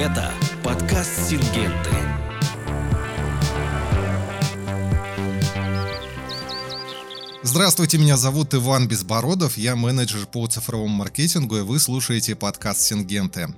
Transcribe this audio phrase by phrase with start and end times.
[0.00, 0.32] Это
[0.64, 1.90] подкаст Сингенты.
[7.42, 13.54] Здравствуйте, меня зовут Иван Безбородов, я менеджер по цифровому маркетингу, и вы слушаете подкаст Сингенты.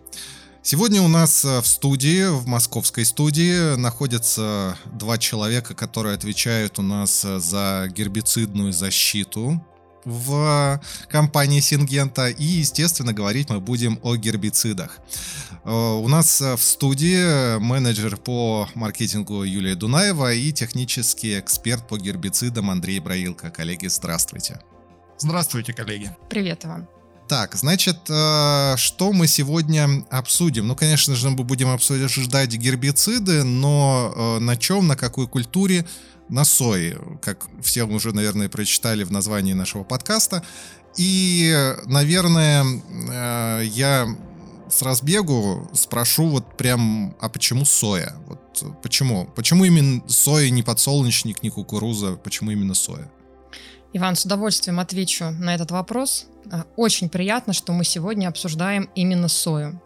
[0.64, 6.82] Сегодня у нас э, в студии, в московской студии, находятся два человека, которые отвечают у
[6.82, 9.64] нас э, за гербицидную защиту
[10.04, 12.28] в компании Сингента.
[12.28, 14.98] И, естественно, говорить мы будем о гербицидах.
[15.64, 22.70] Э, у нас в студии менеджер по маркетингу Юлия Дунаева и технический эксперт по гербицидам
[22.70, 23.50] Андрей Браилко.
[23.50, 24.60] Коллеги, здравствуйте.
[25.18, 26.10] Здравствуйте, коллеги.
[26.28, 26.88] Привет, Иван.
[27.28, 30.66] Так, значит, э, что мы сегодня обсудим?
[30.66, 35.86] Ну, конечно же, мы будем обсуждать гербициды, но э, на чем, на какой культуре?
[36.28, 40.42] На сои, как все уже, наверное, прочитали в названии нашего подкаста.
[40.96, 42.64] И, наверное,
[43.10, 44.06] э, я
[44.72, 48.16] с разбегу спрошу вот прям, а почему соя?
[48.26, 49.26] Вот почему?
[49.36, 52.12] Почему именно соя, не подсолнечник, не кукуруза?
[52.16, 53.10] Почему именно соя?
[53.92, 56.26] Иван, с удовольствием отвечу на этот вопрос.
[56.50, 59.78] А, очень приятно, что мы сегодня обсуждаем именно сою.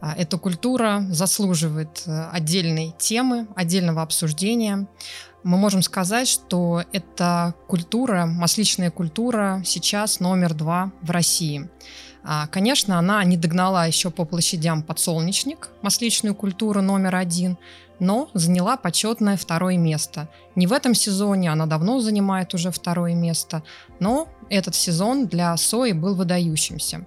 [0.00, 4.88] А, эта культура заслуживает э, отдельной темы, отдельного обсуждения.
[5.46, 11.70] Мы можем сказать, что эта культура, масличная культура сейчас номер два в России.
[12.24, 17.58] А, конечно, она не догнала еще по площадям подсолнечник, масличную культуру номер один,
[18.00, 20.28] но заняла почетное второе место.
[20.56, 23.62] Не в этом сезоне, она давно занимает уже второе место,
[24.00, 27.06] но этот сезон для сои был выдающимся.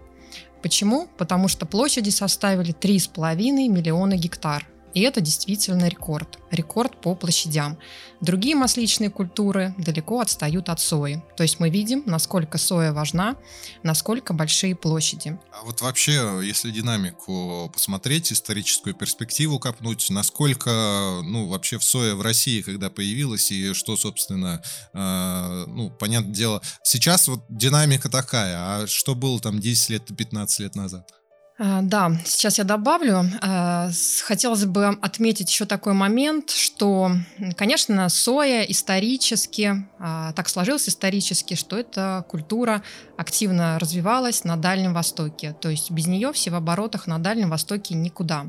[0.61, 1.09] Почему?
[1.17, 3.35] Потому что площади составили 3,5
[3.67, 6.39] миллиона гектар– и это действительно рекорд.
[6.51, 7.77] Рекорд по площадям.
[8.21, 11.21] Другие масличные культуры далеко отстают от сои.
[11.37, 13.37] То есть мы видим, насколько соя важна,
[13.83, 15.39] насколько большие площади.
[15.53, 22.21] А вот вообще, если динамику посмотреть, историческую перспективу копнуть, насколько, ну, вообще в соя в
[22.21, 24.61] России, когда появилась, и что, собственно,
[24.93, 30.59] э, ну, понятное дело, сейчас вот динамика такая, а что было там 10 лет, 15
[30.59, 31.18] лет назад?
[31.61, 33.25] А, да, сейчас я добавлю.
[33.41, 33.89] А,
[34.23, 37.11] хотелось бы отметить еще такой момент, что,
[37.57, 42.81] конечно, соя исторически, а, так сложилось исторически, что эта культура
[43.17, 45.53] активно развивалась на Дальнем Востоке.
[45.59, 48.45] То есть без нее в оборотах на Дальнем Востоке никуда.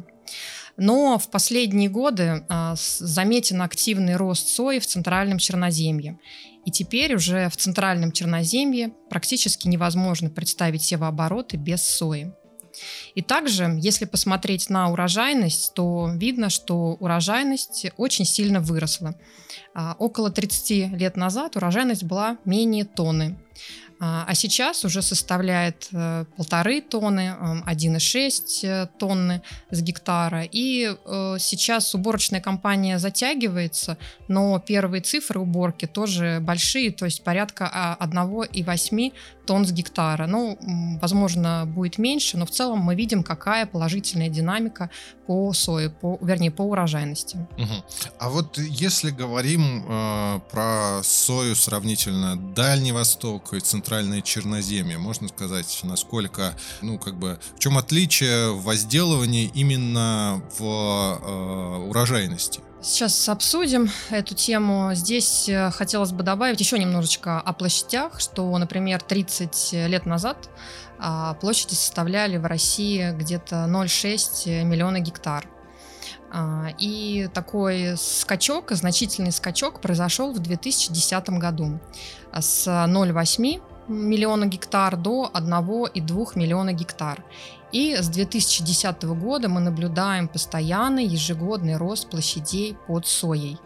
[0.77, 2.45] Но в последние годы
[2.75, 6.19] заметен активный рост сои в Центральном Черноземье.
[6.65, 12.33] И теперь уже в Центральном Черноземье практически невозможно представить севообороты без сои.
[13.15, 19.15] И также, если посмотреть на урожайность, то видно, что урожайность очень сильно выросла.
[19.75, 23.37] А, около 30 лет назад урожайность была менее тонны.
[24.03, 30.45] А, а сейчас уже составляет э, полторы тонны, 1,6 э, тонны с гектара.
[30.45, 37.99] И э, сейчас уборочная кампания затягивается, но первые цифры уборки тоже большие, то есть порядка
[38.01, 39.13] 1,8
[39.51, 40.27] тонн с гектара.
[40.27, 40.57] Ну,
[41.03, 44.91] возможно, будет меньше, но в целом мы видим, какая положительная динамика
[45.27, 47.37] по сое, по, вернее, по урожайности.
[47.59, 47.85] Угу.
[48.19, 55.81] А вот если говорим э, про сою сравнительно Дальний Восток и Центральное Черноземье, можно сказать,
[55.83, 58.63] насколько, ну, как бы, в чем отличие в
[59.47, 62.61] именно в э, урожайности?
[62.81, 64.95] Сейчас обсудим эту тему.
[64.95, 70.49] Здесь э, хотелось бы добавить еще немножечко о площадях, что, например, 30 лет назад
[71.01, 75.49] а, площади составляли в России где-то 0,6 миллиона гектар.
[76.33, 81.81] А, и такой скачок, значительный скачок произошел в 2010 году
[82.33, 87.25] с 0,8 миллиона гектар до 1,2 миллиона гектар.
[87.73, 93.59] И с 2010 года мы наблюдаем постоянный ежегодный рост площадей под соей.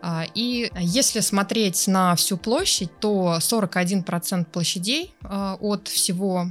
[0.00, 6.46] А, и если смотреть на всю площадь, то 41% площадей а, от всего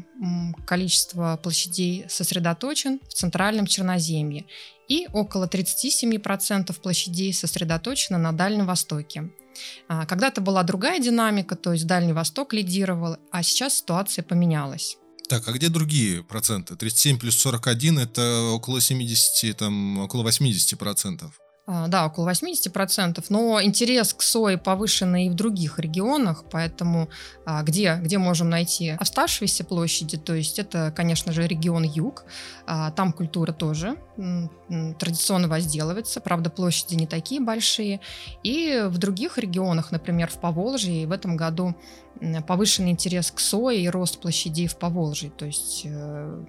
[0.65, 4.45] количества площадей сосредоточен в центральном Черноземье
[4.87, 9.29] и около 37% площадей сосредоточено на Дальнем Востоке.
[9.87, 14.97] А, когда-то была другая динамика, то есть Дальний Восток лидировал, а сейчас ситуация поменялась.
[15.29, 16.75] Так, а где другие проценты?
[16.75, 21.39] 37 плюс 41 это около 70, там, около 80 процентов.
[21.69, 27.09] А, да, около 80%, но интерес к сое повышенный и в других регионах, поэтому
[27.45, 32.23] а, где, где можем найти оставшиеся площади, то есть это, конечно же, регион юг,
[32.65, 33.97] а, там культура тоже
[34.97, 37.99] традиционно возделывается, правда, площади не такие большие,
[38.43, 41.75] и в других регионах, например, в Поволжье, в этом году
[42.47, 45.29] повышенный интерес к сое и рост площадей в Поволжье.
[45.29, 46.43] То есть э,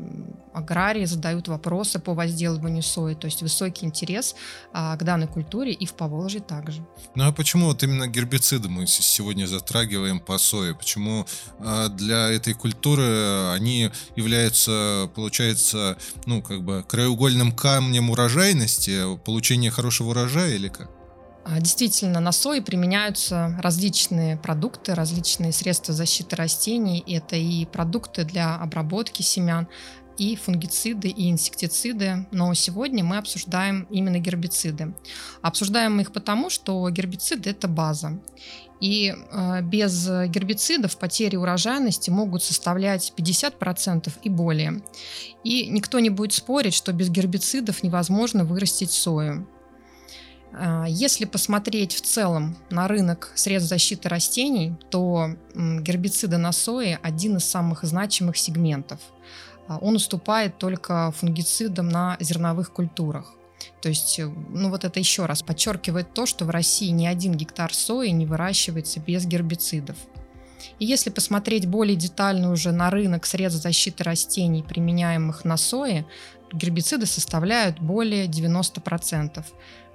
[0.52, 4.34] аграрии задают вопросы по возделыванию сои, то есть высокий интерес
[4.72, 6.84] а, к данной культуре и в Поволжье также.
[7.14, 10.74] Ну а почему вот именно гербициды мы сегодня затрагиваем по сое?
[10.74, 11.26] Почему
[11.60, 20.10] а, для этой культуры они являются, получается, ну как бы краеугольным камнем урожайности, получения хорошего
[20.10, 20.97] урожая или как?
[21.50, 27.02] А, действительно, на сое применяются различные продукты, различные средства защиты растений.
[27.06, 29.66] Это и продукты для обработки семян,
[30.18, 34.94] и фунгициды, и инсектициды, но сегодня мы обсуждаем именно гербициды.
[35.40, 38.20] Обсуждаем мы их потому, что гербициды– это база.
[38.80, 44.82] И э, без гербицидов потери урожайности могут составлять 50% и более.
[45.44, 49.48] И никто не будет спорить, что без гербицидов невозможно вырастить сою.
[50.52, 57.36] А, если посмотреть в целом на рынок средств защиты растений, то гербициды на сое один
[57.36, 59.00] из самых значимых сегментов.
[59.66, 63.34] А, он уступает только фунгицидам на зерновых культурах.
[63.80, 67.34] То есть, э, ну вот это еще раз подчеркивает то, что в России ни один
[67.34, 69.96] гектар сои не выращивается без гербицидов.
[70.78, 76.06] И если посмотреть более детально уже на рынок средств защиты растений, применяемых на сое,
[76.52, 79.44] гербициды составляют более 90%.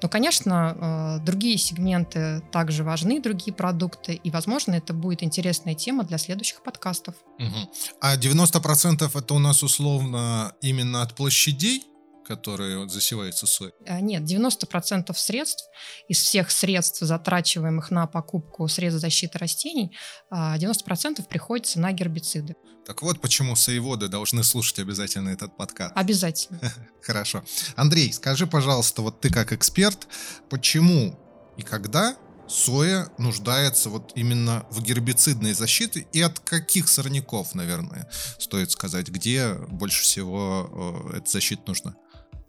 [0.04, 6.04] Но, конечно, э, другие сегменты также важны, другие продукты, и, возможно, это будет интересная тема
[6.04, 7.16] для следующих подкастов.
[7.40, 7.72] Угу.
[8.02, 11.86] А 90% это у нас условно именно от площадей?
[12.24, 13.74] Которые вот засеваются соей?
[13.88, 15.66] А, нет, 90% средств
[16.08, 19.96] из всех средств, затрачиваемых на покупку средств защиты растений,
[20.32, 22.56] 90% а, приходится на гербициды.
[22.86, 25.94] Так вот, почему соеводы должны слушать обязательно этот подкаст.
[25.96, 26.60] Обязательно.
[27.02, 27.44] Хорошо.
[27.76, 30.08] Андрей, скажи, пожалуйста, вот ты как эксперт,
[30.50, 31.18] почему
[31.58, 32.18] и когда
[32.48, 39.54] соя нуждается вот именно в гербицидной защите и от каких сорняков, наверное, стоит сказать, где
[39.54, 41.96] больше всего э, эта защита нужна?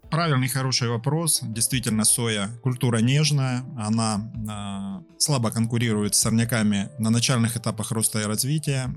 [0.09, 1.39] Правильный, хороший вопрос.
[1.43, 8.25] Действительно, соя культура нежная, она э, слабо конкурирует с сорняками на начальных этапах роста и
[8.25, 8.93] развития,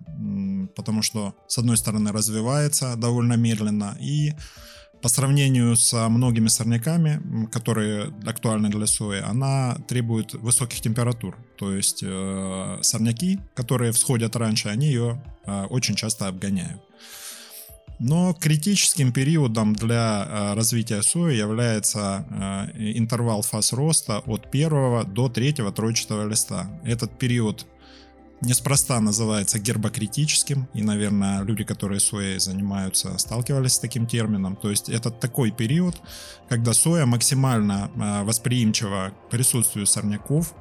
[0.77, 4.33] потому что, с одной стороны, развивается довольно медленно, и
[5.03, 11.37] по сравнению с многими сорняками, которые актуальны для сои, она требует высоких температур.
[11.57, 16.83] То есть э, сорняки, которые всходят раньше, они ее э, очень часто обгоняют.
[17.99, 25.29] Но критическим периодом для э, развития сои является э, интервал фаз роста от первого до
[25.29, 26.71] третьего тройчатого листа.
[26.85, 27.67] Этот период
[28.41, 34.55] неспроста называется гербокритическим, и, наверное, люди, которые соей занимаются, сталкивались с таким термином.
[34.55, 35.97] То есть это такой период,
[36.49, 40.55] когда соя максимально э, восприимчива к присутствию сорняков,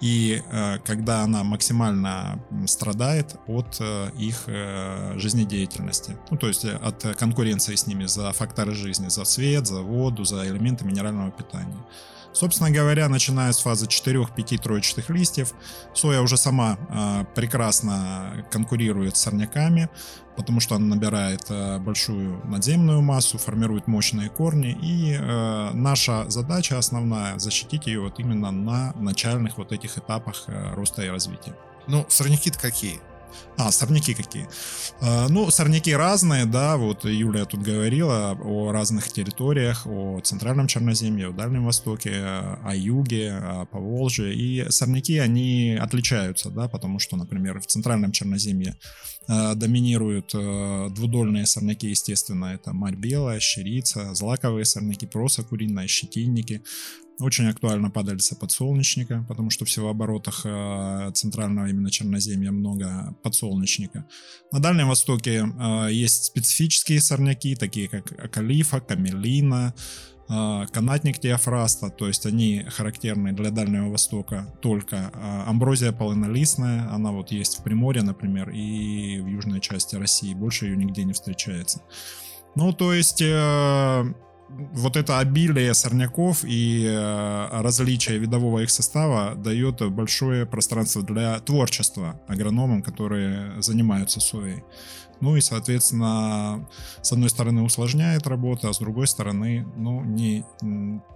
[0.00, 6.76] и э, когда она максимально страдает от э, их э, жизнедеятельности, ну то есть э,
[6.76, 11.78] от конкуренции с ними за факторы жизни, за свет, за воду, за элементы минерального питания.
[12.36, 15.54] Собственно говоря, начиная с фазы 4-5 троечатых листьев,
[15.94, 19.88] соя уже сама э, прекрасно конкурирует с сорняками,
[20.36, 26.76] потому что она набирает э, большую надземную массу, формирует мощные корни, и э, наша задача
[26.76, 31.56] основная защитить ее вот именно на начальных вот этих этапах э, роста и развития.
[31.86, 33.00] Ну, сорняки-то какие?
[33.58, 34.46] А, сорняки какие?
[35.00, 41.28] А, ну, сорняки разные, да, вот Юлия тут говорила о разных территориях, о Центральном Черноземье,
[41.28, 47.60] о Дальнем Востоке, о Юге, о Поволжье, и сорняки, они отличаются, да, потому что, например,
[47.60, 48.76] в Центральном Черноземье
[49.28, 56.62] доминируют э, двудольные сорняки, естественно, это мать белая, щерица, злаковые сорняки, проса куриная, щетинники.
[57.18, 64.06] Очень актуально падальца подсолнечника, потому что в севооборотах э, центрального именно Черноземья много подсолнечника.
[64.52, 72.08] На Дальнем Востоке э, есть специфические сорняки, такие как акалифа, камелина, э, канатник диафраста, то
[72.08, 75.10] есть они характерны для Дальнего Востока только.
[75.46, 80.76] Амброзия полынолистная, она вот есть в Приморье, например, и в южной части России, больше ее
[80.76, 81.80] нигде не встречается.
[82.54, 83.22] Ну, то есть
[84.48, 92.20] вот это обилие сорняков и э, различие видового их состава дает большое пространство для творчества
[92.28, 94.62] агрономам, которые занимаются соей.
[95.20, 96.68] Ну и, соответственно,
[97.02, 100.44] с одной стороны усложняет работу, а с другой стороны, ну, не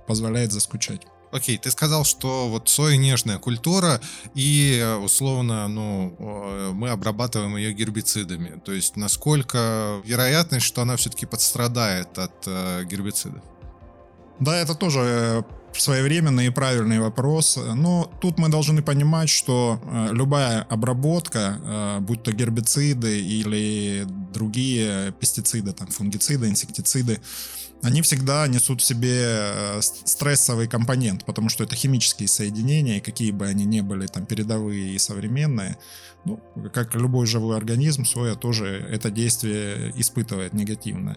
[0.06, 1.02] позволяет заскучать.
[1.32, 4.00] Окей, ты сказал, что вот соя нежная культура,
[4.34, 6.16] и э, условно, ну,
[6.72, 8.60] мы обрабатываем ее гербицидами.
[8.64, 13.44] То есть, насколько вероятность, что она все-таки подстрадает от э, гербицидов?
[14.40, 17.58] Да, это тоже своевременный и правильный вопрос.
[17.74, 25.12] Но тут мы должны понимать, что э, любая обработка, э, будь то гербициды или другие
[25.12, 27.20] пестициды, там, фунгициды, инсектициды,
[27.82, 33.46] они всегда несут в себе э, стрессовый компонент, потому что это химические соединения, какие бы
[33.46, 35.78] они ни были там передовые и современные,
[36.24, 36.40] ну,
[36.72, 41.16] как любой живой организм, соя тоже это действие испытывает негативное.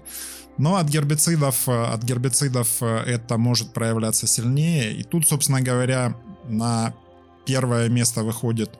[0.58, 4.94] Но от гербицидов, от гербицидов э, это может проявляться сильнее.
[4.94, 6.16] И тут, собственно говоря,
[6.48, 6.94] на
[7.46, 8.80] первое место выходит а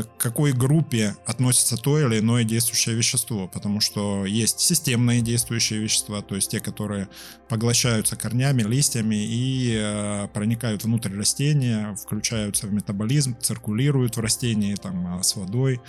[0.00, 6.22] к какой группе относится то или иное действующее вещество, потому что есть системные действующие вещества,
[6.22, 7.08] то есть те, которые
[7.48, 15.18] поглощаются корнями, листьями и э, проникают внутрь растения, включаются в метаболизм, циркулируют в растении там,
[15.18, 15.80] э, с водой,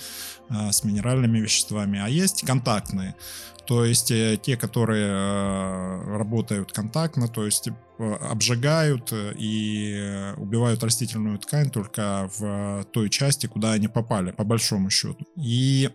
[0.50, 3.16] э, с минеральными веществами, а есть контактные,
[3.66, 7.70] то есть э, те, которые э, работают контактно, то есть
[8.22, 15.26] обжигают и убивают растительную ткань только в той части, куда они попали, по большому счету.
[15.38, 15.90] И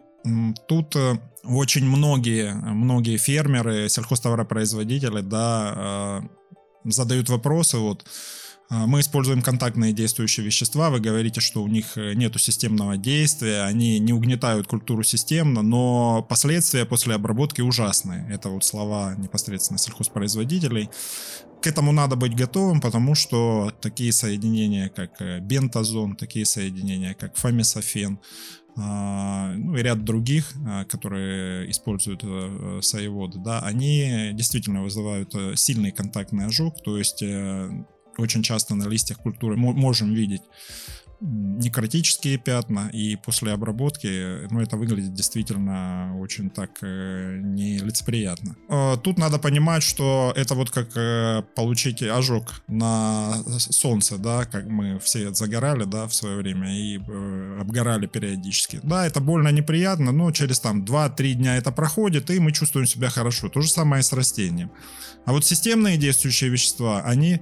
[0.67, 0.97] тут
[1.45, 6.23] очень многие, многие фермеры, сельхозтоваропроизводители, да,
[6.85, 8.05] задают вопросы, вот,
[8.71, 10.91] мы используем контактные действующие вещества.
[10.91, 16.23] Вы говорите, что у них э, нет системного действия, они не угнетают культуру системно, но
[16.29, 18.27] последствия после обработки ужасные.
[18.31, 20.91] Это вот слова непосредственно сельхозпроизводителей.
[21.63, 27.37] К этому надо быть готовым, потому что такие соединения, как э, бентазон, такие соединения, как
[27.37, 28.19] фамисофен,
[28.81, 35.91] а, ну и ряд других, а, которые используют э, соеводы, да, они действительно вызывают сильный
[35.91, 37.25] контактный ожог, то есть
[38.19, 40.43] очень часто на листьях культуры можем видеть
[41.21, 48.57] некротические пятна, и после обработки, ну, это выглядит действительно очень так э, нелицеприятно.
[48.69, 54.67] Э, тут надо понимать, что это вот как э, получить ожог на солнце, да, как
[54.67, 58.79] мы все загорали, да, в свое время и э, обгорали периодически.
[58.85, 63.11] Да, это больно неприятно, но через там 2-3 дня это проходит, и мы чувствуем себя
[63.11, 63.49] хорошо.
[63.49, 64.71] То же самое и с растением.
[65.25, 67.41] А вот системные действующие вещества, они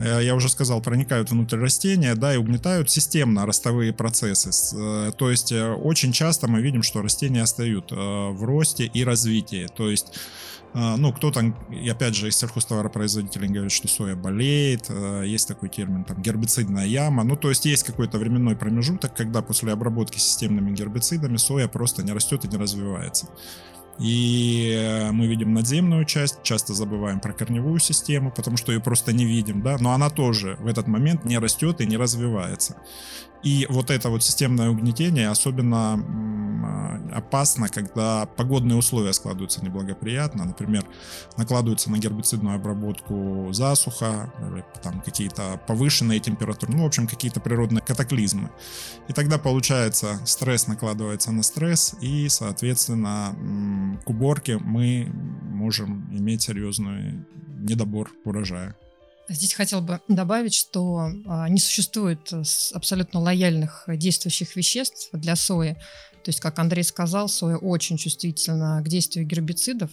[0.00, 4.50] я уже сказал, проникают внутрь растения, да, и угнетают системно ростовые процессы.
[4.76, 9.68] Э, то есть э, очень часто мы видим, что растения остают в росте и развитии.
[9.74, 10.12] То есть
[10.76, 11.54] ну, кто-то,
[11.88, 14.90] опять же, из сельхозтоваропроизводителей говорит, что соя болеет,
[15.24, 19.72] есть такой термин, там, гербицидная яма, ну, то есть есть какой-то временной промежуток, когда после
[19.72, 23.28] обработки системными гербицидами соя просто не растет и не развивается.
[23.98, 29.12] И э, мы видим надземную часть, часто забываем про корневую систему, потому что ее просто
[29.12, 32.76] не видим, да, но она тоже в этот момент не растет и не развивается.
[33.44, 36.02] И вот это вот системное угнетение особенно
[36.64, 40.46] а, опасно, когда погодные условия складываются неблагоприятно.
[40.46, 40.84] Например,
[41.36, 47.82] накладываются на гербицидную обработку засуха, или там какие-то повышенные температуры, ну, в общем, какие-то природные
[47.82, 48.50] катаклизмы.
[49.08, 53.36] И тогда получается стресс накладывается на стресс, и, соответственно,
[54.04, 55.10] к уборке мы
[55.42, 57.24] можем иметь серьезный
[57.60, 58.74] недобор урожая.
[59.28, 62.42] Здесь хотел бы добавить, что а, не существует э,
[62.74, 65.74] абсолютно лояльных действующих веществ для сои.
[66.24, 69.90] То есть, как Андрей сказал, соя очень чувствительна к действию гербицидов,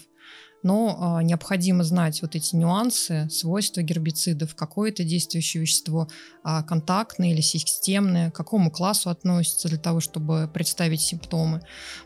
[0.64, 6.08] но э, необходимо знать вот эти нюансы, свойства гербицидов, какое это действующее вещество,
[6.44, 11.62] э, контактное или системное, к какому классу относится для того, чтобы представить симптомы,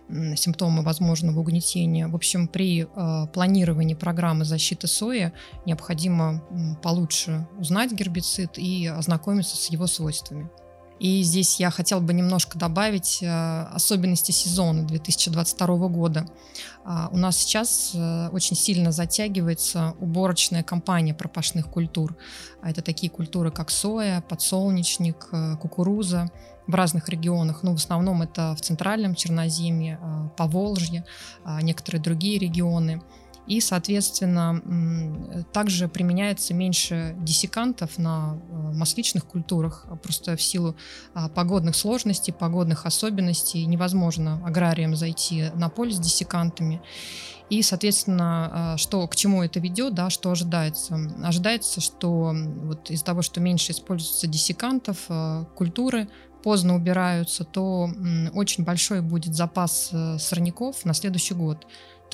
[0.10, 2.08] э, симптомы возможного угнетения.
[2.08, 5.32] В общем, при э, планировании программы защиты сои
[5.66, 10.50] необходимо э, получше узнать гербицид и ознакомиться с его свойствами.
[11.00, 16.26] И здесь я хотел бы немножко добавить э, особенности сезона 2022 года.
[16.86, 22.16] А, у нас сейчас э, очень сильно затягивается уборочная кампания пропашных культур.
[22.62, 26.32] А это такие культуры, как соя, подсолнечник, э, кукуруза
[26.66, 27.62] в разных регионах.
[27.64, 30.00] Ну, в основном это в центральном Черноземье,
[30.36, 31.06] Поволжье,
[31.62, 33.04] некоторые другие регионы.
[33.48, 40.76] И, соответственно, также применяется меньше диссикантов на э, масличных культурах, а просто в силу
[41.14, 46.82] а, погодных сложностей, погодных особенностей невозможно аграриям зайти на поле с диссикантами.
[47.52, 50.98] И, соответственно, а, что, к чему это ведет, да, что ожидается?
[51.24, 52.34] Ожидается, что
[52.64, 55.08] вот из-за того, что меньше используется диссикантов,
[55.56, 56.08] культуры
[56.46, 57.90] поздно убираются, то
[58.36, 61.66] очень большой будет запас э, сорняков на следующий год.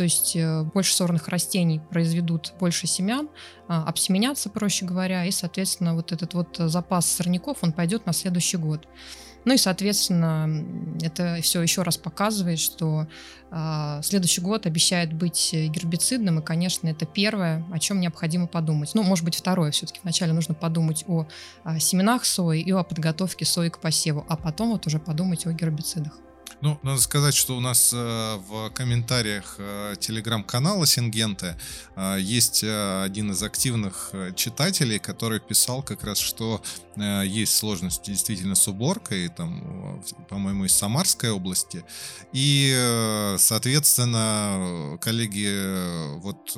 [0.02, 3.30] То есть э, больше сорных растений произведут больше семян,
[3.68, 8.58] а, обсеменятся, проще говоря, и, соответственно, вот этот вот запас сорняков, он пойдет на следующий
[8.58, 8.88] год.
[9.46, 10.66] Ну и, соответственно,
[11.04, 13.06] это все еще раз показывает, что
[13.52, 18.96] э, следующий год обещает быть гербицидным, и, конечно, это первое, о чем необходимо подумать.
[18.96, 20.00] Ну, может быть, второе все-таки.
[20.02, 21.28] Вначале нужно подумать о,
[21.64, 25.54] о семенах сои и о подготовке сои к посеву, а потом вот уже подумать о
[25.54, 26.18] гербицидах.
[26.62, 31.56] Ну, надо сказать, что у нас э, в комментариях э, телеграм-канала Сингенты
[31.96, 36.62] э, есть один из активных читателей, который писал как раз, что
[36.96, 41.84] есть сложности действительно с уборкой, там, по-моему, из Самарской области.
[42.34, 46.58] И, соответственно, коллеги вот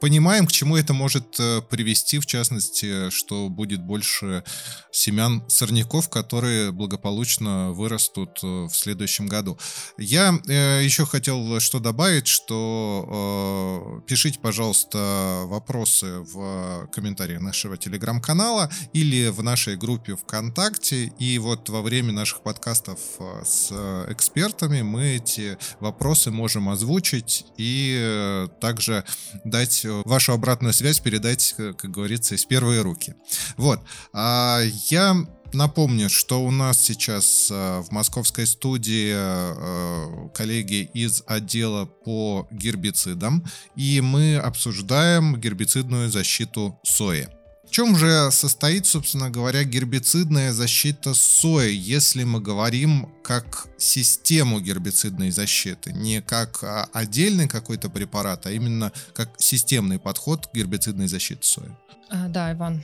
[0.00, 4.44] понимаем, к чему это может э, привести, в частности, что будет больше
[4.90, 9.58] семян сорняков, которые благополучно вырастут э, в следующем году.
[9.96, 19.28] Я э, еще хотел что добавить, что пишите, пожалуйста, вопросы в комментариях нашего телеграм-канала или
[19.28, 21.12] в нашей группе ВКонтакте.
[21.18, 22.98] И вот во время наших подкастов
[23.44, 23.72] с
[24.08, 29.04] экспертами мы эти вопросы можем озвучить и также
[29.44, 33.14] дать дать э, вашу обратную связь, передать, э, как говорится, из первой руки.
[33.56, 33.80] Вот.
[34.12, 35.16] А я
[35.54, 39.14] Напомню, что у нас сейчас э, в московской студии
[40.34, 43.42] коллеги из отдела по гербицидам,
[43.74, 47.28] и мы обсуждаем гербицидную защиту сои.
[47.68, 55.30] В чем же состоит, собственно говоря, гербицидная защита сои, если мы говорим как систему гербицидной
[55.30, 61.42] защиты, не как а, отдельный какой-то препарат, а именно как системный подход к гербицидной защите
[61.42, 61.68] сои?
[62.08, 62.82] А, да, Иван,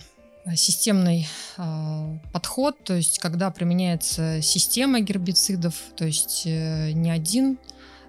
[0.55, 7.59] системный э, подход, то есть когда применяется система гербицидов, то есть э, не один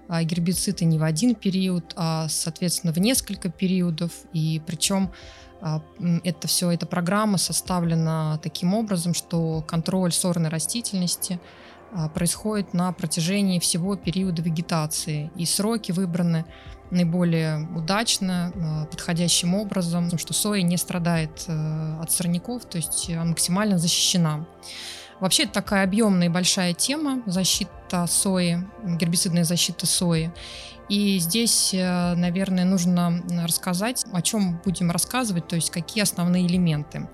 [0.08, 5.10] а гербицид и не в один период, а, соответственно, в несколько периодов, и причем
[6.24, 11.40] это все, эта программа составлена таким образом, что контроль сорной растительности
[11.92, 15.30] а, происходит на протяжении всего периода вегетации.
[15.36, 16.44] И сроки выбраны
[16.90, 23.78] наиболее удачно, а, подходящим образом, что соя не страдает э, от сорняков, то есть максимально
[23.78, 24.46] защищена.
[25.20, 30.30] Вообще это такая объемная и большая тема защита сои, гербицидная защита сои.
[30.88, 37.08] И здесь, э, наверное, нужно рассказать, о чем будем рассказывать, то есть какие основные элементы.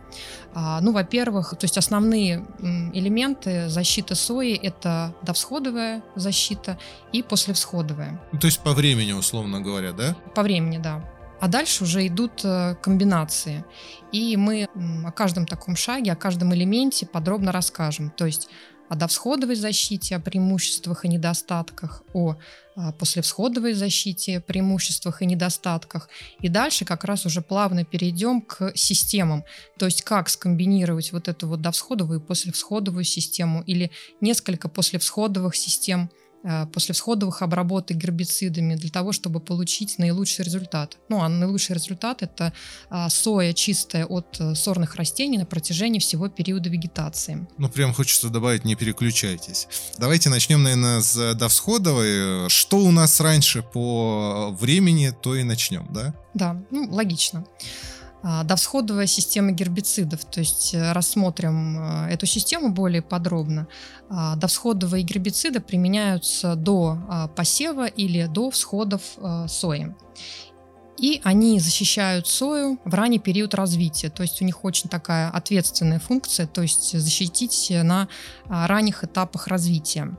[0.55, 2.45] А, ну, во-первых, то есть основные
[2.93, 6.79] элементы защиты сои– это довсходовая защита
[7.13, 8.21] и послевсходовая.
[8.39, 10.17] То есть по времени, условно говоря, да?
[10.35, 11.03] По времени, да.
[11.41, 13.65] А дальше уже идут э, комбинации.
[14.13, 14.69] И мы
[15.05, 18.11] о каждом таком шаге, о каждом элементе подробно расскажем.
[18.11, 18.49] То есть
[18.93, 22.37] о довсходовой защите, о преимуществах и недостатках, о
[22.77, 26.11] а, послевсходовой защите, преимуществах и недостатках.
[26.43, 29.45] И дальше как раз уже плавно перейдем к системам.
[29.79, 36.11] То есть как скомбинировать вот эту вот довсходовую и послевсходовую систему или несколько послевсходовых систем–
[36.45, 40.99] Э, после всходовых обработок гербицидами для того, чтобы получить наилучший результат.
[41.09, 42.53] Ну, а наилучший результат– это
[42.91, 47.47] а, соя чистая от э, сорных растений на протяжении всего периода вегетации.
[47.59, 49.69] Ну, прям хочется добавить, не переключайтесь.
[49.99, 52.49] Давайте начнем, наверное, с довсходовой.
[52.49, 56.15] Что у нас раньше по времени, то и начнем, да?
[56.35, 57.45] Да, ну, логично.
[58.23, 60.25] Довсходовая система гербицидов.
[60.25, 63.67] То есть э, рассмотрим э, эту систему более подробно.
[64.09, 69.95] А, довсходовые гербициды применяются до а, посева или до всходов э, сои.
[70.99, 74.09] И они защищают сою в ранний период развития.
[74.11, 78.09] То есть у них очень такая ответственная функция, то есть защитить на
[78.47, 80.17] ранних этапах развития.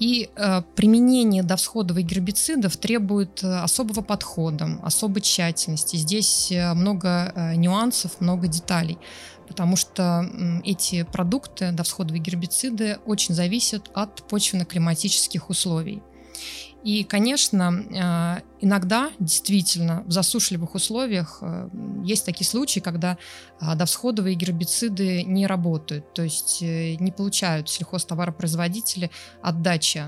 [0.00, 5.96] И э, применение довсходовых гербицидов требует э, особого подхода, особой тщательности.
[5.96, 8.98] Здесь э, много э, нюансов, много деталей,
[9.46, 16.02] потому что э, эти продукты, довсходовые гербициды, очень зависят от почвенно-климатических условий.
[16.84, 21.70] И, конечно, э, иногда действительно в засушливых условиях э,
[22.04, 23.16] есть такие случаи, когда
[23.58, 30.04] э, довсходовые гербициды не работают, то есть не получают сельхозтоваропроизводители отдачи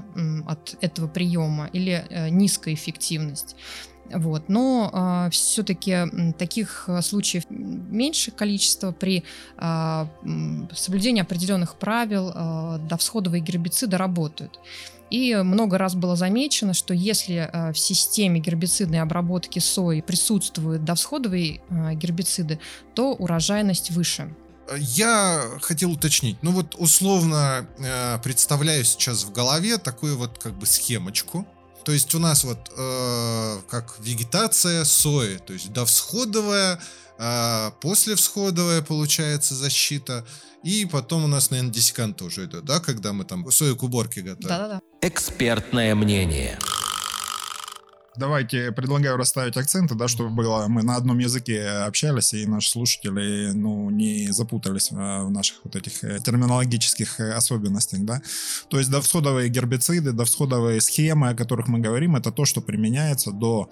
[0.47, 3.57] от этого приема или низкая эффективность.
[4.13, 4.49] Вот.
[4.49, 4.91] Но
[5.27, 9.25] э, все-таки таких случаев меньше количество при
[9.57, 10.07] э,
[10.75, 14.61] соблюдении определенных правил э, довсходовые гербициды работают.
[15.11, 21.61] И много раз было замечено, что если э, в системе гербицидной обработки сои присутствуют довсходовые
[21.69, 22.59] э, гербициды,
[22.95, 24.35] то урожайность выше.
[24.77, 30.67] Я хотел уточнить, ну вот условно э, представляю сейчас в голове такую вот как бы
[30.67, 31.47] схемочку.
[31.85, 36.81] То есть у нас вот э, как вегетация сои, то есть довсходовая,
[37.19, 40.27] а после всходовая получается защита,
[40.63, 44.23] и потом у нас, наверное, десикант тоже идет, да, когда мы там сою к уборке
[44.23, 44.49] готовим.
[44.49, 44.81] Да-да-да.
[45.01, 46.59] Экспертное мнение.
[48.17, 53.51] Давайте предлагаю расставить акценты, да, чтобы было мы на одном языке общались и наши слушатели,
[53.53, 58.23] ну, не запутались в наших вот этих э, терминологических э, особенностях, да.
[58.71, 63.69] То есть довсходовые гербициды, довсходовые схемы, о которых мы говорим, это то, что применяется до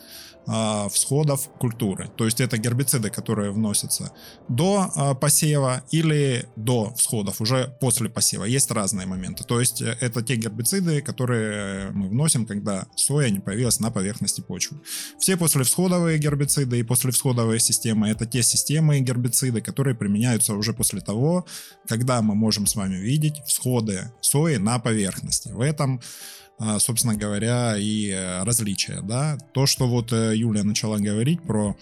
[0.47, 2.09] э, всходов культуры.
[2.17, 4.13] То есть это гербициды, которые вносятся
[4.49, 8.45] до э, посева или до всходов, уже после посева.
[8.45, 9.45] Есть разные моменты.
[9.45, 14.41] То есть э, это те гербициды, которые мы вносим, когда соя не появилась на поверхности
[14.41, 14.81] почвы.
[15.19, 21.01] Все послевсходовые гербициды и послевсходовые системы это те системы и гербициды, которые применяются уже после
[21.01, 21.47] того,
[21.89, 25.49] когда мы можем с вами видеть всходы сои на поверхности.
[25.49, 26.01] В этом
[26.57, 29.37] а, собственно говоря, и э, различия, да.
[29.53, 31.77] То, что вот э, Юлия начала говорить про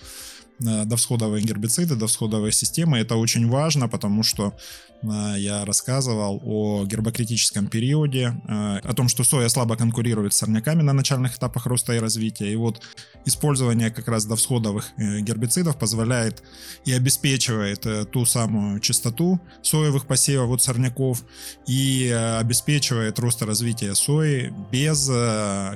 [0.60, 4.54] э, довсходовые гербициды, довсходовые системы, это очень важно, потому что
[5.02, 11.36] я рассказывал о гербокритическом периоде, о том, что соя слабо конкурирует с сорняками на начальных
[11.36, 12.52] этапах роста и развития.
[12.52, 12.82] И вот
[13.24, 16.42] использование как раз довсходовых гербицидов позволяет
[16.84, 21.22] и обеспечивает ту самую частоту соевых посевов от сорняков
[21.66, 25.06] и обеспечивает рост и развитие сои без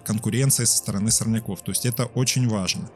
[0.05, 1.63] конкуренции со стороны сорняков.
[1.63, 2.91] То есть это очень важно.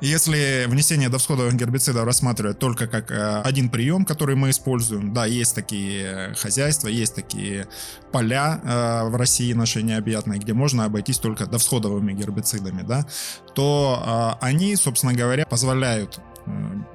[0.00, 3.10] Если внесение довсходовых гербицидов рассматривать только как
[3.46, 7.66] один прием, который мы используем, да, есть такие такие хозяйства, есть такие
[8.12, 13.06] поля э, в России нашей необъятной, где можно обойтись только довсходовыми гербицидами, да,
[13.54, 16.50] то э, они, собственно говоря, позволяют э,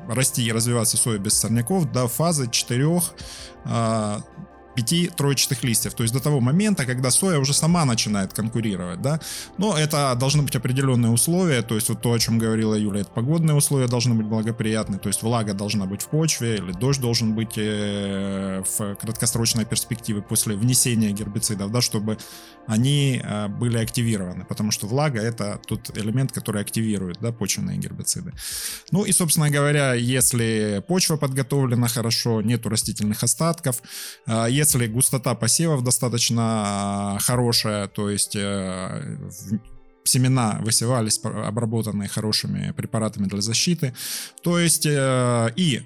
[0.08, 3.02] расти и развиваться сою без сорняков до фазы 4
[4.80, 5.94] пяти троечатых листьев.
[5.94, 9.20] То есть до того момента, когда соя уже сама начинает конкурировать, да.
[9.58, 11.62] Но это должны быть определенные условия.
[11.63, 15.00] То есть вот то, о чем говорила Юля, это погодные условия должны быть благоприятные.
[15.00, 20.22] То есть влага должна быть в почве или дождь должен быть э, в краткосрочной перспективе
[20.22, 22.18] после внесения гербицидов, да, чтобы
[22.65, 24.46] они э, были активированы.
[24.46, 28.32] Потому что влага это тот элемент, который активирует, да, почвенные гербициды.
[28.92, 33.82] Ну и, собственно говоря, если почва подготовлена хорошо, нету растительных остатков,
[34.26, 36.44] э, если густота посевов достаточно
[37.16, 39.18] а, хорошая, то есть э,
[40.04, 43.94] семена высевались обработанные хорошими препаратами для защиты,
[44.44, 45.82] то есть э, и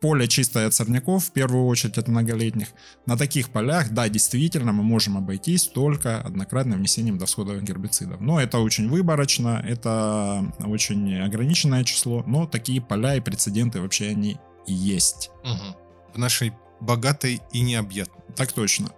[0.00, 2.68] поле чистое от сорняков, в первую очередь от многолетних.
[3.06, 8.20] На таких полях, да, действительно, мы можем обойтись только однократным внесением довсходовых гербицидов.
[8.20, 14.36] Но это очень выборочно, это очень ограниченное число, но такие поля и прецеденты вообще они
[14.66, 15.30] есть.
[15.42, 16.14] Угу.
[16.14, 16.52] В нашей
[16.84, 18.22] богатой и необъятной.
[18.36, 18.90] Так точно.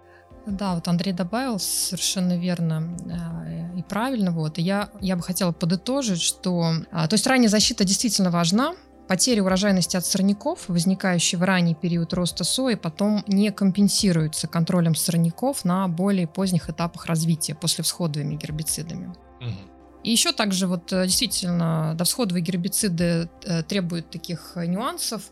[0.45, 4.31] Да, вот Андрей добавил совершенно верно э, и правильно.
[4.31, 4.57] Вот.
[4.59, 6.71] И я, я бы хотела подытожить, что...
[6.91, 8.73] А, то есть ранняя защита действительно важна,
[9.07, 15.63] Потери урожайности от сорняков, возникающие в ранний период роста сои, потом не компенсируются контролем сорняков
[15.63, 19.13] на более поздних этапах развития после всходовыми гербицидами.
[19.39, 19.76] Угу.
[20.03, 25.31] И еще также вот э, действительно довсходовые гербициды э, требуют таких нюансов,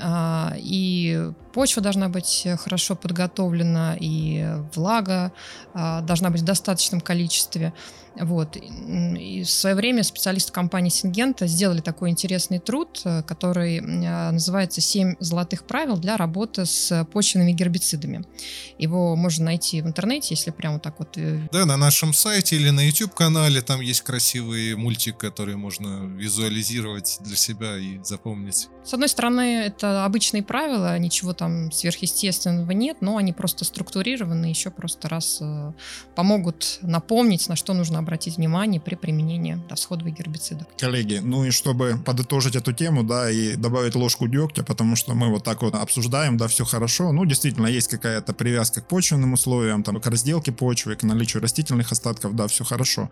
[0.00, 5.32] а, и почва должна быть хорошо подготовлена, и влага
[5.74, 7.72] а, должна быть в достаточном количестве.
[8.20, 8.56] Вот.
[8.56, 15.16] И в свое время специалисты компании Сингента сделали такой интересный труд, э, который называется «Семь
[15.20, 18.24] золотых правил для работы с почвенными гербицидами».
[18.78, 21.18] Его можно найти в интернете, если прямо так вот...
[21.52, 27.36] Да, на нашем сайте или на YouTube-канале там есть красивый мультик, который можно визуализировать для
[27.36, 28.68] себя и запомнить.
[28.84, 34.70] С одной стороны, это обычные правила, ничего там сверхъестественного нет, но они просто структурированы, еще
[34.70, 35.72] просто раз э,
[36.14, 40.66] помогут напомнить, на что нужно обратить внимание при применении всходовых гербицидов.
[40.78, 45.28] Коллеги, ну и чтобы подытожить эту тему, да, и добавить ложку дегтя, потому что мы
[45.28, 49.82] вот так вот обсуждаем, да, все хорошо, ну, действительно, есть какая-то привязка к почвенным условиям,
[49.82, 53.10] там, к разделке почвы, к наличию растительных остатков, да, все хорошо.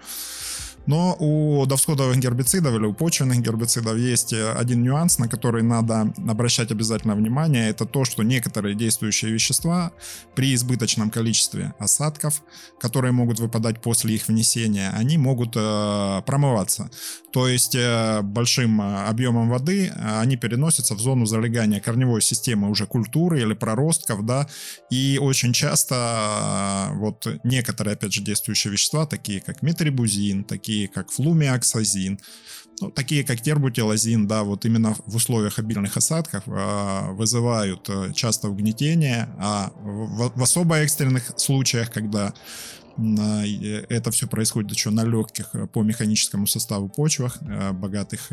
[0.86, 6.12] Но у довсходовых гербицидов или у почвенных гербицидов есть э, один нюанс, на который надо
[6.28, 7.70] обращать обязательно внимание.
[7.70, 9.92] Это то, что некоторые действующие вещества
[10.34, 12.42] при избыточном количестве осадков,
[12.78, 16.90] которые могут выпадать после их внесения, они могут э, промываться.
[17.32, 22.68] То есть э, большим э, объемом воды э, они переносятся в зону залегания корневой системы
[22.68, 24.46] уже культуры или проростков, да,
[24.90, 30.88] и очень часто э, вот некоторые, опять же, действующие вещества, такие как метрибузин, такие такие
[30.88, 32.18] как флумиоксазин,
[32.80, 39.28] ну, такие как тербутилазин, да, вот именно в условиях обильных осадков э, вызывают часто угнетение,
[39.38, 42.34] а в, в особо экстренных случаях, когда
[42.98, 48.32] э, это все происходит еще на легких э, по механическому составу почвах, э, богатых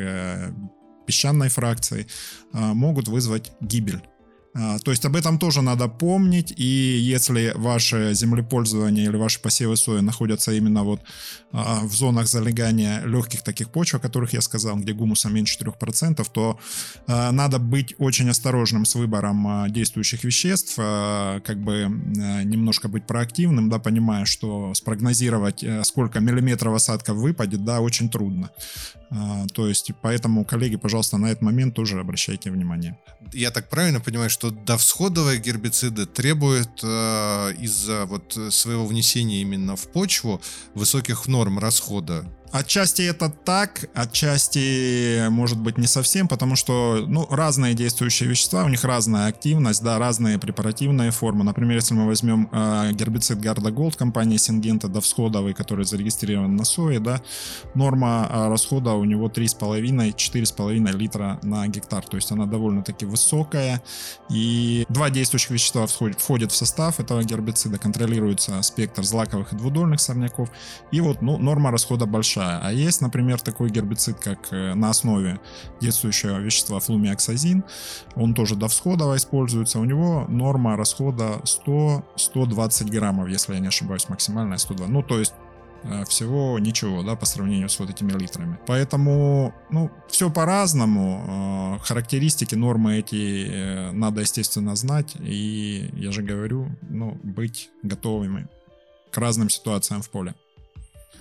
[1.05, 2.07] песчаной фракцией,
[2.53, 4.01] могут вызвать гибель.
[4.53, 9.77] А, то есть об этом тоже надо помнить, и если ваше землепользование или ваши посевы
[9.77, 10.99] сои находятся именно вот
[11.53, 16.27] а, в зонах залегания легких таких почв, о которых я сказал, где гумуса меньше 3%,
[16.33, 16.59] то
[17.07, 21.87] а, надо быть очень осторожным с выбором действующих веществ, как бы
[22.43, 28.49] немножко быть проактивным, да, понимая, что спрогнозировать, э, сколько миллиметров осадков выпадет, да, очень трудно.
[29.53, 32.97] То есть, поэтому, коллеги, пожалуйста, на этот момент тоже обращайте внимание.
[33.33, 39.75] Я так правильно понимаю, что что довсходовые гербициды требуют э, из-за вот своего внесения именно
[39.75, 40.41] в почву
[40.73, 42.25] высоких норм расхода.
[42.51, 48.67] Отчасти это так, отчасти может быть не совсем, потому что ну, разные действующие вещества, у
[48.67, 51.45] них разная активность, да, разные препаративные формы.
[51.45, 56.99] Например, если мы возьмем э, гербицид Гарда Голд компании Сингента довсходовый, который зарегистрирован на сое,
[56.99, 57.21] да,
[57.73, 63.81] норма э, расхода у него 3,5-4,5 литра на гектар, то есть она довольно-таки высокая.
[64.29, 70.01] И два действующих вещества входят, входят в состав этого гербицида, контролируется спектр злаковых и двудольных
[70.01, 70.49] сорняков,
[70.91, 72.59] и вот ну, норма расхода большая большая.
[72.61, 75.39] А есть, например, такой гербицид, как э, на основе
[75.81, 77.63] действующего вещества флумиоксазин.
[78.15, 79.79] Он тоже довсходово используется.
[79.79, 84.87] У него норма расхода 100-120 граммов, если я не ошибаюсь, максимальная 102.
[84.87, 85.33] Ну, то есть
[85.83, 88.57] э, всего ничего, да, по сравнению с вот этими литрами.
[88.67, 91.77] Поэтому, ну, все по-разному.
[91.79, 95.15] Э, характеристики, нормы эти надо, естественно, знать.
[95.19, 98.47] И, я же говорю, ну, быть готовыми
[99.11, 100.33] к разным ситуациям в поле.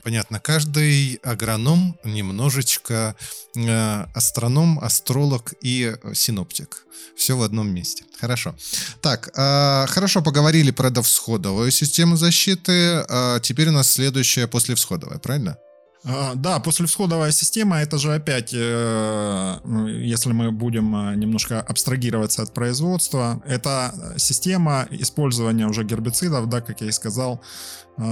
[0.03, 0.41] Понятно.
[0.41, 3.15] Каждый агроном немножечко
[3.57, 6.85] э, астроном, астролог и синоптик.
[7.17, 8.05] Все в одном месте.
[8.21, 8.55] Хорошо.
[9.01, 13.05] Так, э, хорошо поговорили про довсходовую систему защиты.
[13.09, 15.57] Э, теперь у нас следующая послевсходовая, правильно?
[16.03, 19.59] А, да, послевсходовая система, это же опять, э,
[20.03, 26.81] если мы будем э, немножко абстрагироваться от производства, это система использования уже гербицидов, да, как
[26.81, 27.43] я и сказал,
[27.99, 28.03] э,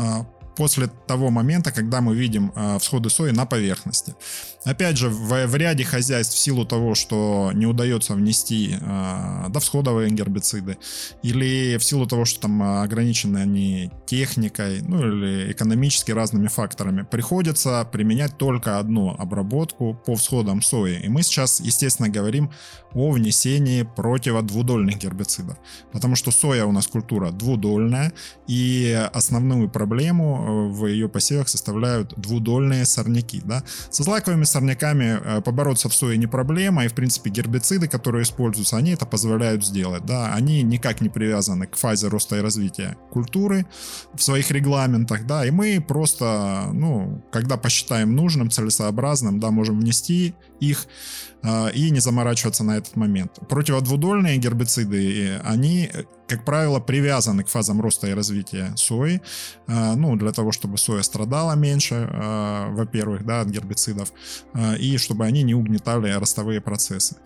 [0.58, 4.16] после того момента, когда мы видим э, всходы сои на поверхности.
[4.64, 10.10] Опять же, в, в ряде хозяйств в силу того, что не удается внести э, довсходовые
[10.10, 10.76] гербициды,
[11.22, 17.88] или в силу того, что там ограничены они техникой, ну или экономически разными факторами, приходится
[17.92, 20.98] применять только одну обработку по всходам сои.
[21.04, 22.50] И мы сейчас, естественно, говорим
[22.94, 25.56] о внесении противодвудольных гербицидов.
[25.92, 28.12] Потому что соя у нас культура двудольная,
[28.48, 33.40] и основную проблему в ее посевах составляют двудольные сорняки.
[33.44, 33.62] Да?
[33.90, 38.76] Со злаковыми сорняками э, побороться в сое не проблема, и в принципе гербициды, которые используются,
[38.76, 40.04] они это позволяют сделать.
[40.04, 40.34] Да?
[40.34, 43.66] Они никак не привязаны к фазе роста и развития культуры
[44.14, 50.34] в своих регламентах, да, и мы просто, ну, когда посчитаем нужным, целесообразным, да, можем внести
[50.60, 50.86] их
[51.74, 53.38] и не заморачиваться на этот момент.
[53.48, 55.90] Противодвудольные гербициды, они,
[56.26, 59.20] как правило, привязаны к фазам роста и развития сои,
[59.66, 64.12] э, ну, для того, чтобы соя страдала меньше, э, во-первых, да, от гербицидов,
[64.54, 67.16] э, и чтобы они не угнетали ростовые процессы.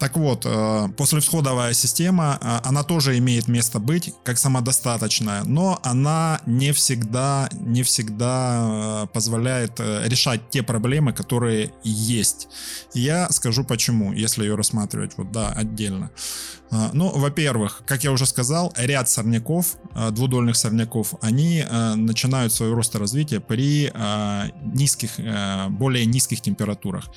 [0.00, 6.40] Так вот, э, послевсходовая система, э, она тоже имеет место быть как самодостаточная, но она
[6.46, 12.48] не всегда, не всегда э, позволяет решать те проблемы, которые есть.
[12.94, 16.10] я скажу почему, если ее рассматривать вот, да, отдельно.
[16.92, 19.76] Ну, во-первых, как я уже сказал, ряд сорняков,
[20.12, 21.64] двудольных сорняков, они
[21.96, 23.92] начинают свое рост и развитие при
[24.62, 25.10] низких,
[25.70, 27.08] более низких температурах,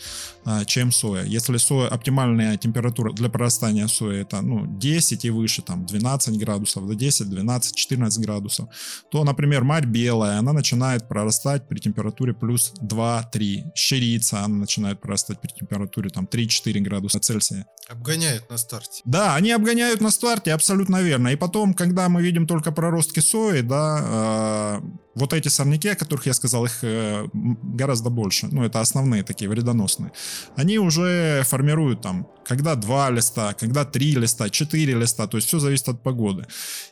[0.66, 1.24] чем соя.
[1.24, 6.38] Если соя, оптимальная температура температура для прорастания сои это ну, 10 и выше, там 12
[6.40, 8.68] градусов, до 10, 12, 14 градусов,
[9.12, 13.72] то, например, марь белая, она начинает прорастать при температуре плюс 2-3.
[13.76, 17.66] Щерица, она начинает прорастать при температуре там 3-4 градуса Цельсия.
[17.90, 19.02] Обгоняют на старте.
[19.06, 21.30] Да, они обгоняют на старте, абсолютно верно.
[21.30, 26.26] И потом, когда мы видим только проростки сои, да, э, вот эти сорняки, о которых
[26.26, 27.28] я сказал, их э,
[27.78, 28.48] гораздо больше.
[28.52, 30.12] Ну, это основные такие, вредоносные.
[30.56, 35.28] Они уже формируют там, когда два листа, когда три листа, четыре листа.
[35.28, 36.46] То есть все зависит от погоды.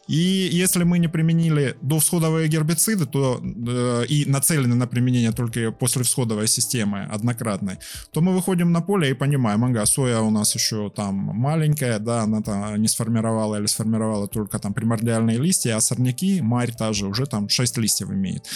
[0.08, 6.04] И если мы не применили довсходовые гербициды, то э, и нацелены на применение только после
[6.04, 7.78] всходовой системы однократной,
[8.12, 12.22] то мы выходим на поле и понимаем, ага, соя у нас еще там маленькая, да,
[12.22, 17.08] она там не сформировала или сформировала только там примордиальные листья, а сорняки, марь та же,
[17.08, 18.48] уже там 6 листьев имеет.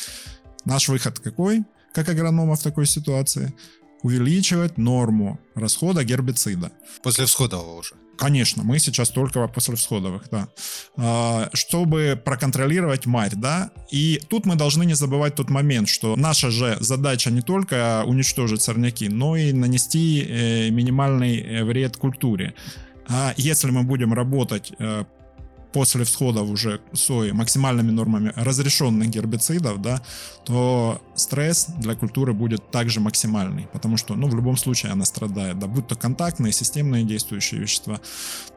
[0.65, 1.63] Наш выход какой,
[1.93, 3.53] как агронома в такой ситуации?
[4.03, 6.71] Увеличивать норму расхода гербицида.
[7.01, 7.95] После всходового уже.
[8.17, 10.47] Конечно, мы сейчас только после всходовых, да.
[10.97, 13.71] А, чтобы проконтролировать марь, да.
[13.91, 18.61] И тут мы должны не забывать тот момент, что наша же задача не только уничтожить
[18.61, 22.53] сорняки, но и нанести э, минимальный э, вред культуре.
[23.07, 25.05] А если мы будем работать э,
[25.75, 30.01] после всходов уже сои максимальными нормами разрешенных гербицидов, да,
[30.45, 35.59] то стресс для культуры будет также максимальный, потому что, ну, в любом случае она страдает,
[35.59, 37.99] да, будь то контактные, системные действующие вещества.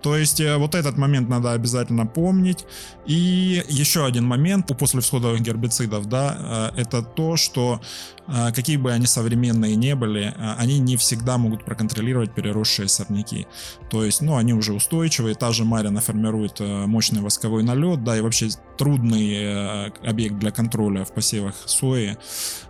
[0.00, 2.64] То есть э, вот этот момент надо обязательно помнить.
[3.07, 7.81] И еще один момент у послевсходовых гербицидов, да, э, это то, что
[8.28, 13.46] э, какие бы они современные не были, они не всегда могут проконтролировать переросшие сорняки.
[13.90, 18.16] То есть, ну, они уже устойчивые, та же Марина формирует мощь мощный восковой налет, да,
[18.16, 22.16] и вообще трудный э, объект для контроля в посевах сои,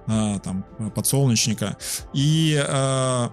[0.06, 1.76] э, там, подсолнечника.
[2.14, 3.28] И э,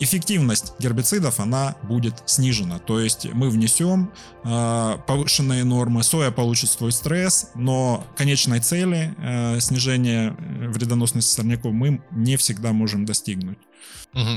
[0.00, 2.78] эффективность гербицидов, она будет снижена.
[2.78, 4.12] То есть мы внесем
[4.44, 12.02] э, повышенные нормы, соя получит свой стресс, но конечной цели э, снижения вредоносности сорняков мы
[12.10, 13.58] не всегда можем достигнуть.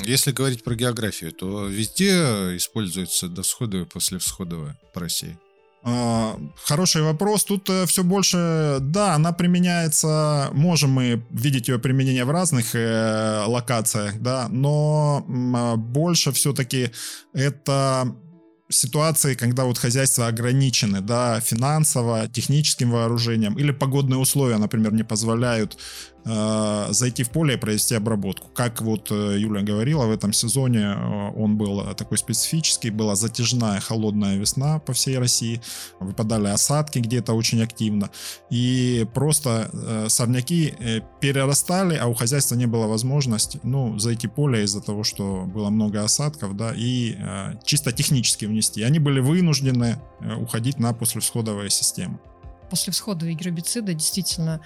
[0.05, 2.11] Если говорить про географию, то везде
[2.55, 5.39] используется досходовое и послевсходовое по России.
[5.85, 7.43] А, хороший вопрос.
[7.43, 13.43] Тут э, все больше, да, она применяется, можем мы видеть ее применение в разных э,
[13.45, 16.91] локациях, да, но э, больше все-таки
[17.33, 18.15] это
[18.69, 25.77] ситуации, когда вот хозяйства ограничены, да, финансово, техническим вооружением, или погодные условия, например, не позволяют
[26.25, 28.47] э, зайти в поле и провести обработку.
[28.53, 33.79] Как вот э, Юля говорила, в этом сезоне э, он был такой специфический, была затяжная
[33.79, 35.61] холодная весна по всей России,
[35.99, 38.09] выпадали осадки где-то очень активно,
[38.49, 39.69] и просто
[40.09, 40.73] сорняки
[41.19, 45.69] перерастали, а у хозяйства не было возможности, ну, зайти в поле из-за того, что было
[45.69, 47.15] много осадков, да, и
[47.63, 48.83] чисто технически внести.
[48.83, 49.99] Они были вынуждены
[50.39, 52.19] уходить на послевсходовые системы
[52.73, 54.59] послевсходовые гербициды действительно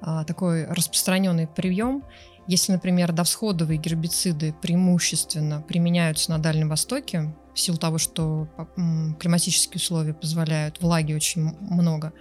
[0.00, 2.02] а, такой распространенный прием.
[2.48, 8.48] Если, например, довсходовые гербициды преимущественно применяются на Дальнем Востоке, в силу того, что
[9.20, 12.12] климатические условия позволяют влаги очень много,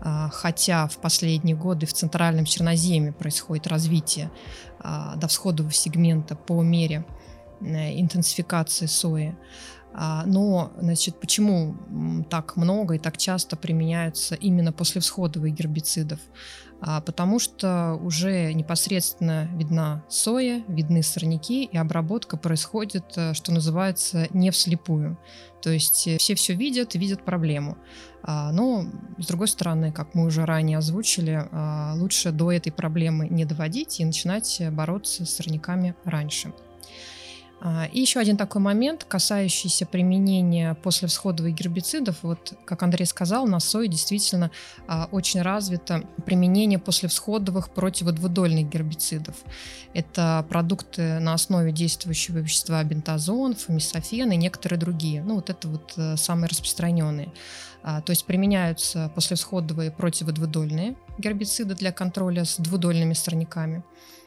[0.00, 4.30] а, хотя в последние годы в Центральном Черноземье происходит развитие
[4.78, 7.04] а, довсходового сегмента по мере
[7.60, 9.36] э, интенсификации сои,
[9.94, 11.74] но, значит, почему
[12.30, 16.20] так много и так часто применяются именно после всходовых гербицидов?
[16.80, 24.28] А, потому что уже непосредственно видна соя, видны сорняки, и обработка происходит, э, что называется,
[24.30, 25.18] не вслепую.
[25.60, 27.76] То есть э, все все видят, видят проблему.
[28.22, 28.86] А, но,
[29.18, 31.48] с другой стороны, как мы уже ранее озвучили,
[31.98, 36.52] лучше до этой проблемы не доводить и начинать бороться с сорняками раньше.
[37.60, 42.16] А, и еще один такой момент, касающийся применения после всходовых гербицидов.
[42.22, 44.50] Вот, как Андрей сказал, на сое действительно
[44.86, 49.34] а, очень развито применение после всходовых противодвудольных гербицидов.
[49.92, 55.22] Это продукты на основе действующего вещества бентазон, фомисофен и некоторые другие.
[55.22, 57.32] Ну, вот это вот э, самые распространенные.
[57.82, 63.82] А, то есть применяются послевсходовые противодвудольные гербициды для контроля с двудольными сорняками,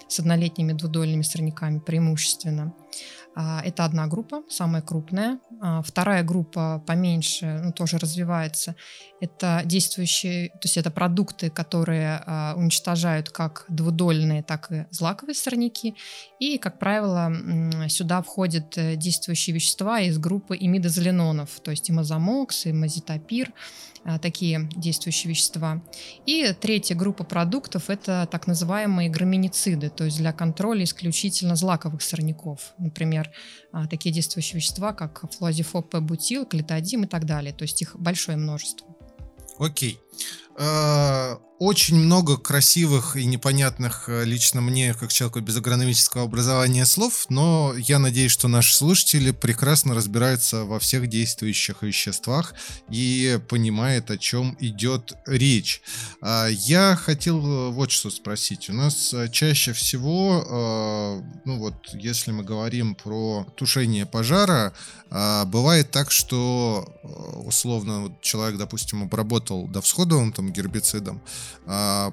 [0.07, 2.73] с однолетними двудольными сорняками преимущественно.
[3.33, 5.39] А, это одна группа, самая крупная.
[5.61, 8.75] А, вторая группа поменьше, ну, тоже развивается.
[9.21, 15.95] Это действующие, то есть это продукты, которые а, уничтожают как двудольные, так и злаковые сорняки.
[16.39, 17.31] И, как правило,
[17.87, 23.53] сюда входят э, действующие вещества из группы имидозоленонов, то есть имозамокс, имозитопир,
[24.21, 25.81] такие действующие вещества.
[26.25, 32.73] И третья группа продуктов– это так называемые граминициды, то есть для контроля исключительно злаковых сорняков.
[32.79, 33.31] Например, например,
[33.71, 37.53] а, такие действующие вещества, как флуазифоп, бутил, клетодим и так далее.
[37.53, 38.87] То есть их большое множество.
[39.59, 39.99] Окей.
[40.57, 47.27] А, очень много красивых и непонятных э, лично мне, как человеку без агрономического образования, слов,
[47.29, 52.55] но я надеюсь, что наши слушатели прекрасно разбираются во всех действующих веществах
[52.89, 55.83] и понимают, о чем идет речь.
[56.19, 58.67] А, я хотел э, вот что спросить.
[58.71, 64.73] У нас э, чаще всего, ну вот, если мы говорим про тушение пожара,
[65.09, 66.87] бывает так, что
[67.45, 71.31] условно человек, допустим, обработал довсходовым там гербицидом, а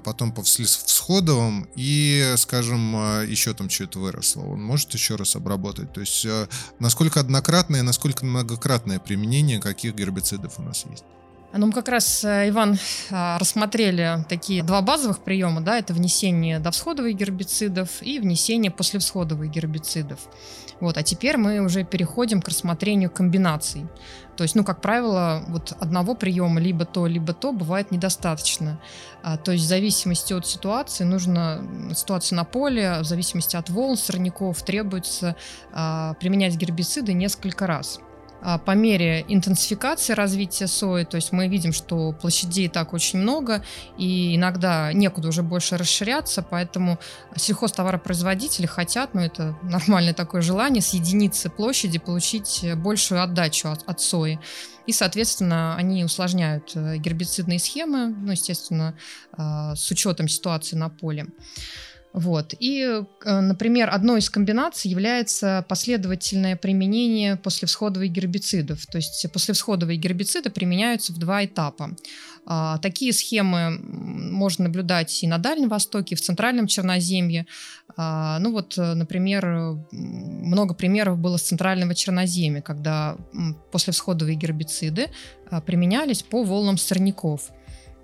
[0.03, 4.41] потом по всходовым и, скажем, а, еще там что-то выросло.
[4.41, 5.93] Он может еще раз обработать.
[5.93, 6.47] То есть а,
[6.79, 11.03] насколько однократное, насколько многократное применение каких гербицидов у нас есть?
[11.51, 12.77] Ну, мы как раз, э, Иван,
[13.09, 20.19] а, рассмотрели такие два базовых приема, да, это внесение довсходовых гербицидов и внесение послевсходовых гербицидов.
[20.79, 23.87] Вот, а теперь мы уже переходим к рассмотрению комбинаций.
[24.37, 28.79] То есть, ну, как правило, вот одного приема либо то, либо то бывает недостаточно.
[29.23, 33.97] А, то есть в зависимости от ситуации нужно, ситуация на поле, в зависимости от волн,
[33.97, 35.35] сорняков, требуется
[35.73, 37.99] а, применять гербициды несколько раз.
[38.41, 43.63] А, по мере интенсификации развития сои, то есть мы видим, что площадей так очень много,
[43.97, 46.99] и иногда некуда уже больше расширяться, поэтому
[47.35, 53.99] сельхозтоваропроизводители хотят, ну это нормальное такое желание, с единицы площади получить большую отдачу от, от
[53.99, 54.39] сои.
[54.85, 58.97] И, соответственно, они усложняют э, гербицидные схемы, ну, естественно,
[59.33, 61.27] а, с учетом ситуации на поле.
[62.13, 62.55] Вот.
[62.59, 68.85] И, э, например, одной из комбинаций является последовательное применение послевсходовых гербицидов.
[68.87, 71.91] То есть послевсходовые гербициды применяются в два этапа.
[72.45, 77.45] А, такие схемы можно наблюдать и на Дальнем Востоке, и в Центральном Черноземье.
[77.95, 83.17] А, ну вот, э, например, много примеров было с Центрального Черноземья, когда
[83.71, 85.11] послевсходовые гербициды
[85.51, 87.51] а, применялись по волнам сорняков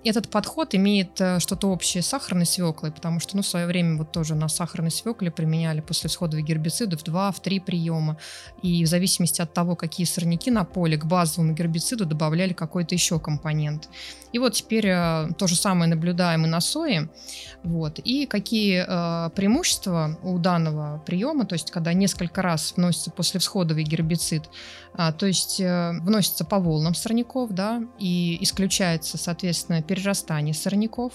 [0.06, 3.98] этот подход имеет э, что-то общее с сахарной свеклой, потому что ну, в свое время
[3.98, 8.16] вот тоже на сахарной свекле применяли после всходовых гербицидов два, в три приема.
[8.62, 13.18] И в зависимости от того, какие сорняки на поле, к базовому гербициду добавляли какой-то еще
[13.18, 13.88] компонент.
[14.32, 17.08] И вот теперь э, то же самое наблюдаем и на сое.
[17.62, 17.98] Вот.
[17.98, 23.84] И какие э, преимущества у данного приема, то есть когда несколько раз вносится после всходовый
[23.84, 24.44] гербицид,
[24.96, 31.12] а, то есть э, вносится по волнам сорняков, да, и исключается, соответственно, перерастание сорняков.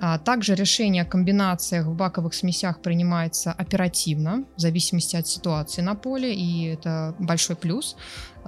[0.00, 5.94] А также решение о комбинациях в баковых смесях принимается оперативно, в зависимости от ситуации на
[5.94, 7.96] поле, и это большой плюс.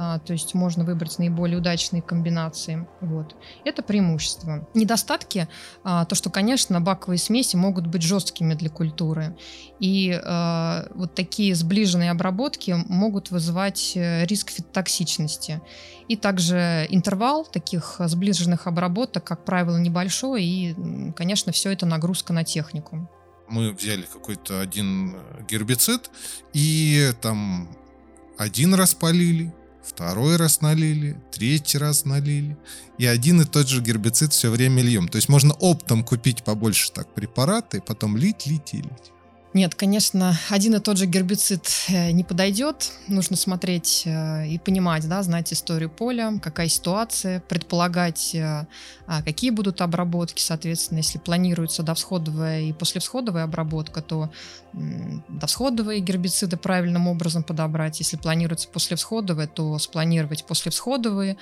[0.03, 2.89] А, то есть можно выбрать наиболее удачные комбинации.
[3.03, 3.37] Вот.
[3.67, 4.67] Это преимущество.
[4.73, 5.47] Недостатки,
[5.85, 9.37] а, то что, конечно, баковые смеси могут быть жесткими для культуры.
[9.79, 15.61] И а, вот такие сближенные обработки могут вызывать э, риск фитотоксичности.
[16.09, 22.43] И также интервал таких сближенных обработок, как правило, небольшой, и, конечно, все это нагрузка на
[22.43, 23.07] технику
[23.49, 25.17] мы взяли какой-то один
[25.49, 26.09] гербицид
[26.53, 27.69] и там
[28.39, 29.53] один раз полили,
[29.83, 32.57] второй раз налили, третий раз налили,
[32.99, 35.09] и один и тот же гербицид все время льем.
[35.09, 39.13] То есть можно оптом купить побольше так препараты, потом лить, лить и лить.
[39.53, 42.93] Нет, конечно, один и тот же гербицид э, не подойдет.
[43.09, 48.67] Нужно смотреть э, и понимать, да, знать историю поля, какая ситуация, предполагать, э,
[49.09, 50.41] а, какие будут обработки.
[50.41, 54.31] Соответственно, если планируется довсходовая и послевсходовая обработка, то
[55.29, 57.99] довсходовые гербициды правильным образом подобрать.
[57.99, 61.37] Если планируется послевсходовая, то спланировать послевсходовые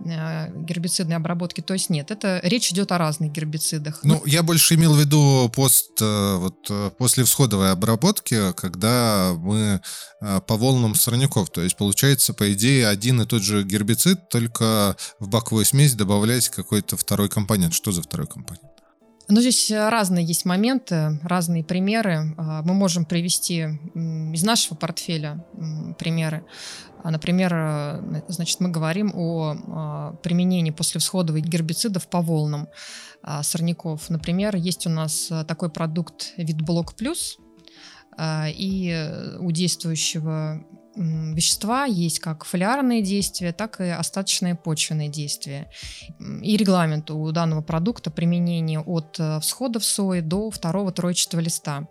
[0.00, 1.62] гербицидные обработки.
[1.62, 4.00] То есть нет, это речь идет о разных гербицидах.
[4.02, 9.80] Ну, я больше имел в виду пост, вот, послевсходовые методовой обработки, когда мы
[10.20, 11.50] а, по волнам сорняков.
[11.50, 16.48] То есть получается, по идее, один и тот же гербицид, только в баковую смесь добавлять
[16.48, 17.74] какой-то второй компонент.
[17.74, 18.64] Что за второй компонент?
[19.28, 22.34] Ну, здесь разные есть моменты, разные примеры.
[22.36, 23.60] А, мы можем привести
[24.32, 25.44] из нашего портфеля
[25.98, 26.44] примеры.
[27.02, 32.68] А, например, э, значит, мы говорим о применении послевсходовых гербицидов по волнам
[33.42, 34.10] сорняков.
[34.10, 37.38] Например, есть у нас э, такой продукт Витблок Плюс,
[38.18, 40.64] и у действующего
[40.96, 45.70] вещества есть как фолиарные действия, так и остаточные почвенные действия.
[46.42, 51.88] И регламент у данного продукта применения от э, всходов сои до второго троечного листа.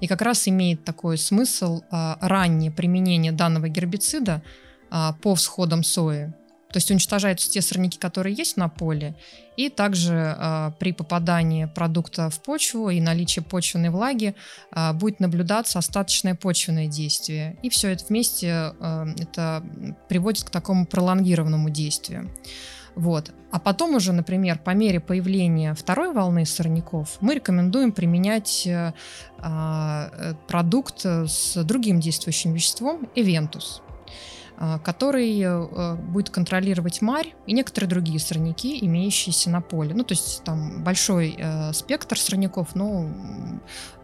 [0.00, 4.42] И как раз имеет такой смысл а, раннее применение данного гербицида
[4.90, 6.32] а, по всходам сои
[6.72, 9.16] то есть уничтожаются те сорняки, которые есть на поле,
[9.56, 14.34] и также э, при попадании продукта в почву и наличии почвенной влаги
[14.74, 17.58] э, будет наблюдаться остаточное почвенное действие.
[17.62, 19.64] И все это вместе э, это
[20.08, 22.30] приводит к такому пролонгированному действию.
[22.94, 23.32] Вот.
[23.50, 28.92] А потом уже, например, по мере появления второй волны сорняков мы рекомендуем применять э,
[30.46, 33.82] продукт с другим действующим веществом Ивентус.
[34.62, 39.94] А, который э, будет контролировать марь и некоторые другие сорняки, имеющиеся на поле.
[39.94, 43.08] Ну, то есть там большой э, спектр сорняков, но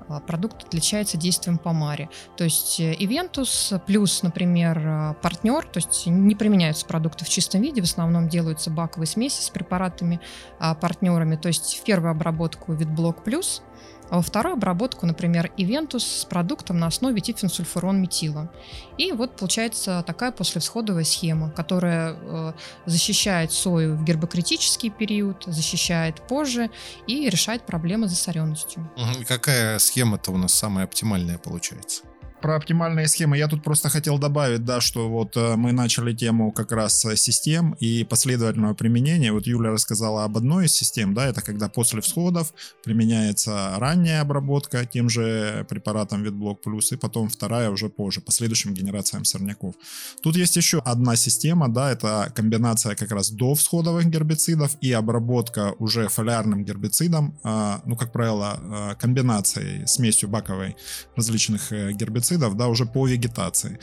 [0.08, 2.08] а, продукт отличается действием по маре.
[2.38, 7.84] То есть Ивентус плюс, например, партнер, то есть не применяются продукты в чистом виде, в
[7.84, 10.22] основном делаются баковые смеси с препаратами
[10.58, 11.36] а, партнерами.
[11.36, 13.62] То есть в первую обработку Витблок плюс–
[14.10, 18.52] а во вторую обработку, например, Ивентус с продуктом на основе тифенсульфурон метила.
[18.98, 22.52] И вот получается такая послевсходовая схема, которая э,
[22.86, 26.70] защищает сою в гербокритический период, защищает позже
[27.06, 28.88] и решает проблемы с засоренностью.
[29.28, 32.02] Какая схема-то у нас самая оптимальная получается?
[32.40, 36.52] Про оптимальные схемы я тут просто хотел добавить, да, что вот э, мы начали тему
[36.52, 39.32] как раз э, систем и последовательного применения.
[39.32, 42.52] Вот Юля рассказала об одной из систем, да, это когда после всходов
[42.84, 48.74] применяется ранняя обработка тем же препаратом Витблок Плюс, и потом вторая уже позже, по следующим
[48.74, 49.74] генерациям сорняков.
[50.22, 55.74] Тут есть еще одна система, да, это комбинация как раз до всходовых гербицидов и обработка
[55.78, 60.76] уже фолиарным гербицидом, а, ну, как правило, комбинацией, смесью баковой
[61.16, 63.78] различных э, гербицидов пестицидов, да, уже по вегетации.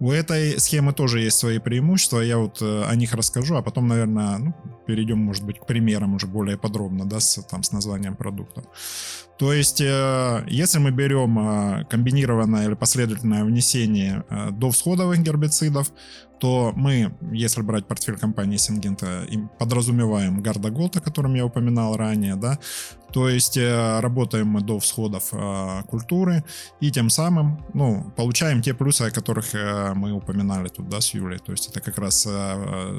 [0.00, 3.88] У этой схемы тоже есть свои преимущества, я вот э, о них расскажу, а потом,
[3.88, 4.54] наверное, ну,
[4.86, 8.64] перейдем, может быть, к примерам уже более подробно, да, с, там, с названием продуктов.
[9.38, 15.92] То есть, э, если мы берем э, комбинированное или последовательное внесение довсходовых гербицидов,
[16.42, 19.24] то мы, если брать портфель компании Сингента,
[19.60, 22.58] подразумеваем Гарда Голд, о котором я упоминал ранее, да,
[23.12, 26.44] то есть э, работаем мы до всходов э, культуры
[26.80, 31.14] и тем самым, ну, получаем те плюсы, о которых э, мы упоминали тут, да, с
[31.14, 31.38] Юлей.
[31.38, 32.26] То есть это как раз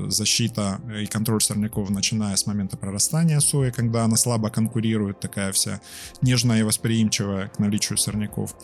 [0.07, 5.81] защита и контроль сорняков, начиная с момента прорастания сои, когда она слабо конкурирует, такая вся
[6.21, 8.55] нежная и восприимчивая к наличию сорняков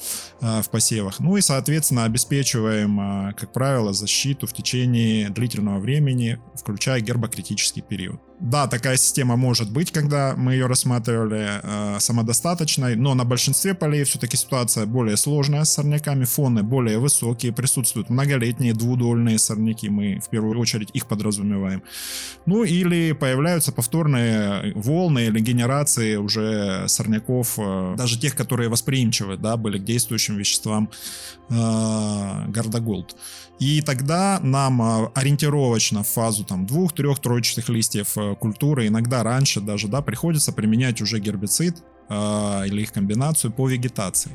[0.42, 1.20] в посевах.
[1.20, 4.69] Ну и, соответственно, обеспечиваем, как правило, защиту в течение
[5.30, 8.20] длительного времени, включая гербокритический период.
[8.40, 14.06] Да, такая система может быть, когда мы ее рассматривали э, самодостаточной, но на большинстве полей
[14.06, 20.30] все-таки ситуация более сложная с сорняками, фоны более высокие, присутствуют многолетние двудольные сорняки, мы в
[20.30, 21.84] первую очередь их подразумеваем.
[22.46, 29.58] Ну или появляются повторные волны или генерации уже сорняков, э, даже тех, которые восприимчивы, да,
[29.58, 30.90] были к действующим веществам
[31.50, 33.18] э, Гордоголд.
[33.60, 39.62] И тогда нам э, ориентировочно в фазу там двух-трех троечных листьев э, культуры, иногда раньше
[39.62, 41.76] даже, да, приходится применять уже гербицид,
[42.10, 44.32] э, или их комбинацию по вегетации.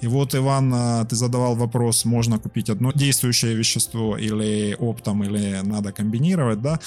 [0.00, 5.60] И вот, Иван, э, ты задавал вопрос, можно купить одно действующее вещество или оптом, или
[5.62, 6.78] надо комбинировать, да?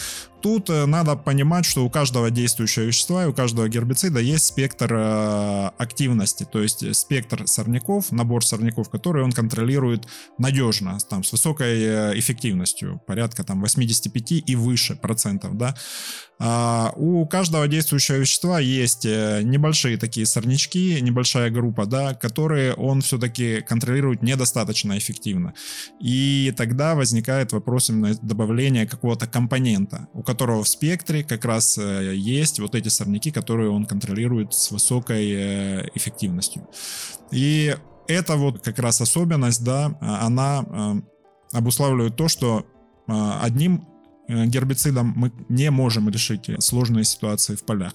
[0.42, 4.92] Тут э, надо понимать, что у каждого действующего вещества и у каждого гербицида есть спектр
[4.92, 10.08] э, активности, то есть спектр сорняков, набор сорняков, которые он контролирует
[10.40, 15.76] надежно, там, с высокой э, эффективностью, порядка там 85 и выше процентов, да.
[16.44, 23.62] А у каждого действующего вещества есть небольшие такие сорнячки, небольшая группа, да, которые он все-таки
[23.62, 25.54] контролирует недостаточно эффективно.
[26.00, 32.16] И тогда возникает вопрос именно добавления какого-то компонента, у которого в спектре как раз э,
[32.16, 36.68] есть вот эти сорняки, которые он контролирует с высокой э, эффективностью.
[37.32, 37.76] И
[38.08, 42.66] это вот как раз особенность, да, она э, обуславливает то, что
[43.08, 43.86] одним
[44.30, 47.94] гербицидом мы не можем решить сложные ситуации в полях.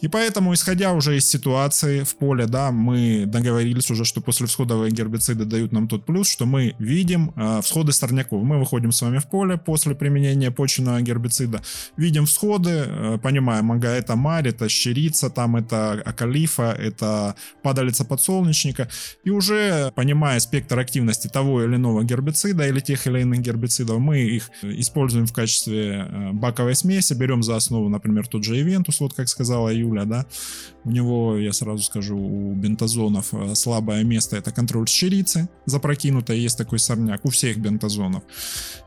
[0.00, 4.92] И поэтому, исходя уже из ситуации в поле, да, мы договорились уже, что после всходовые
[4.92, 8.42] гербициды дают нам тот плюс, что мы видим э, всходы сорняков.
[8.44, 11.62] Мы выходим с вами в поле после применения почвенного гербицида,
[11.96, 18.88] видим всходы, э, понимаем, ага, это марь, это щерица, там это акалифа, это падалица подсолнечника.
[19.24, 24.20] И уже понимая спектр активности того или иного гербицида или тех или иных гербицидов, мы
[24.20, 29.14] их используем в качестве э, баковой смеси, берем за основу, например, тот же Ивентус, вот
[29.14, 30.26] как сказала Юля, июля, да,
[30.84, 36.56] у него, я сразу скажу, у бентазонов э, слабое место это контроль щерицы, запрокинутая, есть
[36.56, 38.22] такой сорняк у всех бентазонов.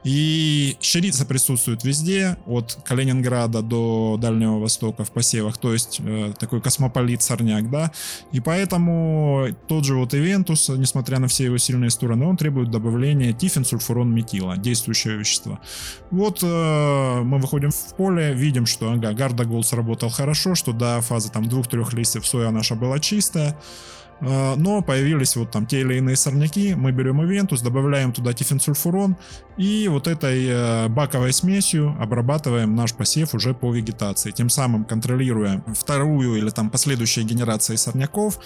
[0.03, 6.61] И щерица присутствует везде, от Калининграда до Дальнего Востока в посевах, то есть э, такой
[6.61, 7.91] космополит сорняк, да,
[8.31, 13.33] и поэтому тот же вот Ивентус, несмотря на все его сильные стороны, он требует добавления
[13.33, 15.59] тифенсульфурон метила, действующего вещества.
[16.09, 21.31] Вот э, мы выходим в поле, видим, что ага, Гардагол сработал хорошо, что да, фаза
[21.31, 23.57] там двух-трех листьев соя наша была чистая.
[24.21, 29.17] А, но появились вот там те или иные сорняки, мы берем Ивентус, добавляем туда тифенсульфурон
[29.57, 35.63] и вот этой э, баковой смесью обрабатываем наш посев уже по вегетации, тем самым контролируя
[35.75, 38.39] вторую или там последующие генерации сорняков.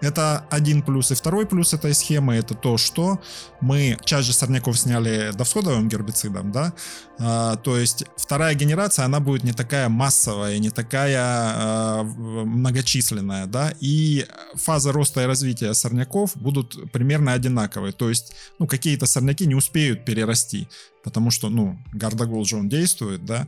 [0.00, 2.34] Это один плюс и второй плюс этой схемы.
[2.34, 3.20] Это то, что
[3.60, 6.74] мы часть же сорняков сняли довсходовым гербицидом, да,
[7.18, 13.72] а, то есть вторая генерация, она будет не такая массовая, не такая а, многочисленная, да,
[13.80, 17.92] и фаза роста роста и развития сорняков будут примерно одинаковые.
[17.92, 20.68] То есть, ну, какие-то сорняки не успеют перерасти,
[21.04, 23.46] потому что, ну, гардагол же он действует, да.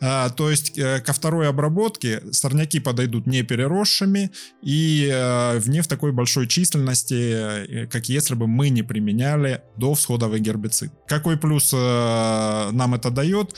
[0.00, 4.30] А, то есть, э, ко второй обработке сорняки подойдут не переросшими
[4.64, 9.60] и э, в не в такой большой численности, э, как если бы мы не применяли
[9.76, 10.90] до всходовый гербицид.
[11.08, 13.56] Какой плюс э, нам это дает?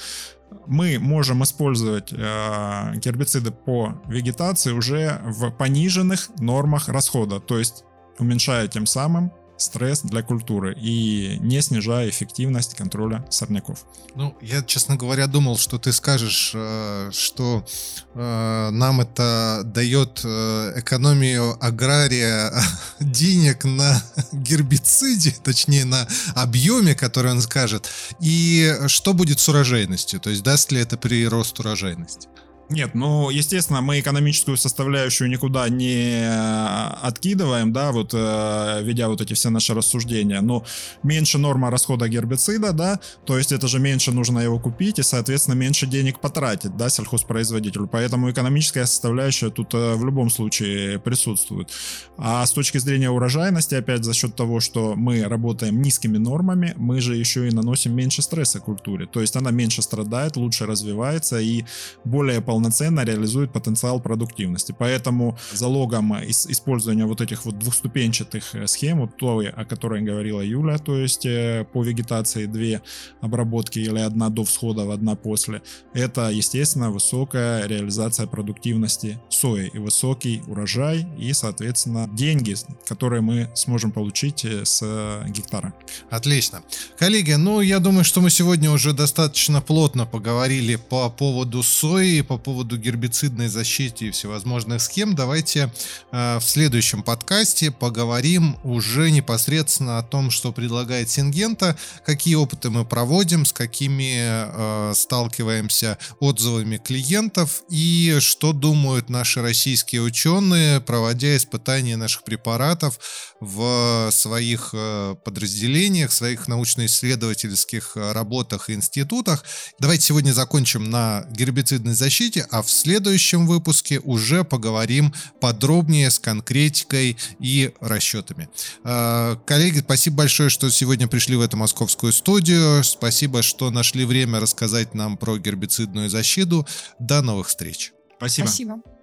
[0.67, 7.85] Мы можем использовать э, гербициды по вегетации уже в пониженных нормах расхода, то есть
[8.19, 13.85] уменьшая тем самым стресс для культуры и не снижая эффективность контроля сорняков.
[14.15, 17.67] Ну, я, честно говоря, думал, что ты скажешь, э, что
[18.15, 22.53] э, нам это дает э, экономию агрария
[23.01, 24.03] денег на
[24.33, 27.89] гербициде, точнее на объеме, который он скажет,
[28.21, 32.29] и что будет с урожайностью, то есть даст ли это прирост урожайности?
[32.71, 39.23] Нет, ну, естественно, мы экономическую составляющую никуда не э, откидываем, да, вот, э, ведя вот
[39.23, 40.67] эти все наши рассуждения, но
[41.03, 45.55] меньше норма расхода гербицида, да, то есть это же меньше нужно его купить и, соответственно,
[45.55, 51.71] меньше денег потратить, да, сельхозпроизводителю, поэтому экономическая составляющая тут э, в любом случае присутствует.
[52.19, 57.01] А с точки зрения урожайности, опять за счет того, что мы работаем низкими нормами, мы
[57.01, 61.65] же еще и наносим меньше стресса культуре, то есть она меньше страдает, лучше развивается и
[62.05, 64.75] более полноценно полноценно реализует потенциал продуктивности.
[64.77, 70.79] Поэтому залогом использования вот этих вот двухступенчатых э, схем, вот той, о которой говорила Юля,
[70.79, 72.81] то есть э, по вегетации две
[73.21, 75.63] обработки или одна до всходов, одна после,
[75.95, 82.57] это, естественно, высокая реализация продуктивности сои и высокий урожай и, соответственно, деньги,
[82.89, 84.83] которые мы сможем получить э, с
[85.29, 85.73] гектара.
[86.11, 86.63] Отлично.
[86.99, 92.37] Коллеги, ну, я думаю, что мы сегодня уже достаточно плотно поговорили по поводу сои, по
[92.49, 95.71] поводу гербицидной защиты и всевозможных схем, давайте
[96.13, 101.77] э, в следующем подкасте поговорим уже непосредственно о том, что предлагает Сингента,
[102.07, 110.01] какие опыты мы проводим, с какими э, сталкиваемся отзывами клиентов и что думают наши российские
[110.01, 112.99] ученые, проводя испытания наших препаратов
[113.41, 119.45] в своих э, подразделениях, своих научно-исследовательских работах и институтах.
[119.79, 126.19] Давайте сегодня закончим на гербицидной защите, выпуске, а в следующем выпуске уже поговорим подробнее с
[126.19, 128.49] конкретикой и расчетами.
[128.85, 132.83] А, коллеги, спасибо большое, что сегодня пришли в эту московскую студию.
[132.85, 136.67] Спасибо, что нашли время рассказать нам про гербицидную защиту.
[136.99, 137.93] До новых встреч.
[138.17, 138.47] Спасибо.
[138.47, 138.98] Спасибо.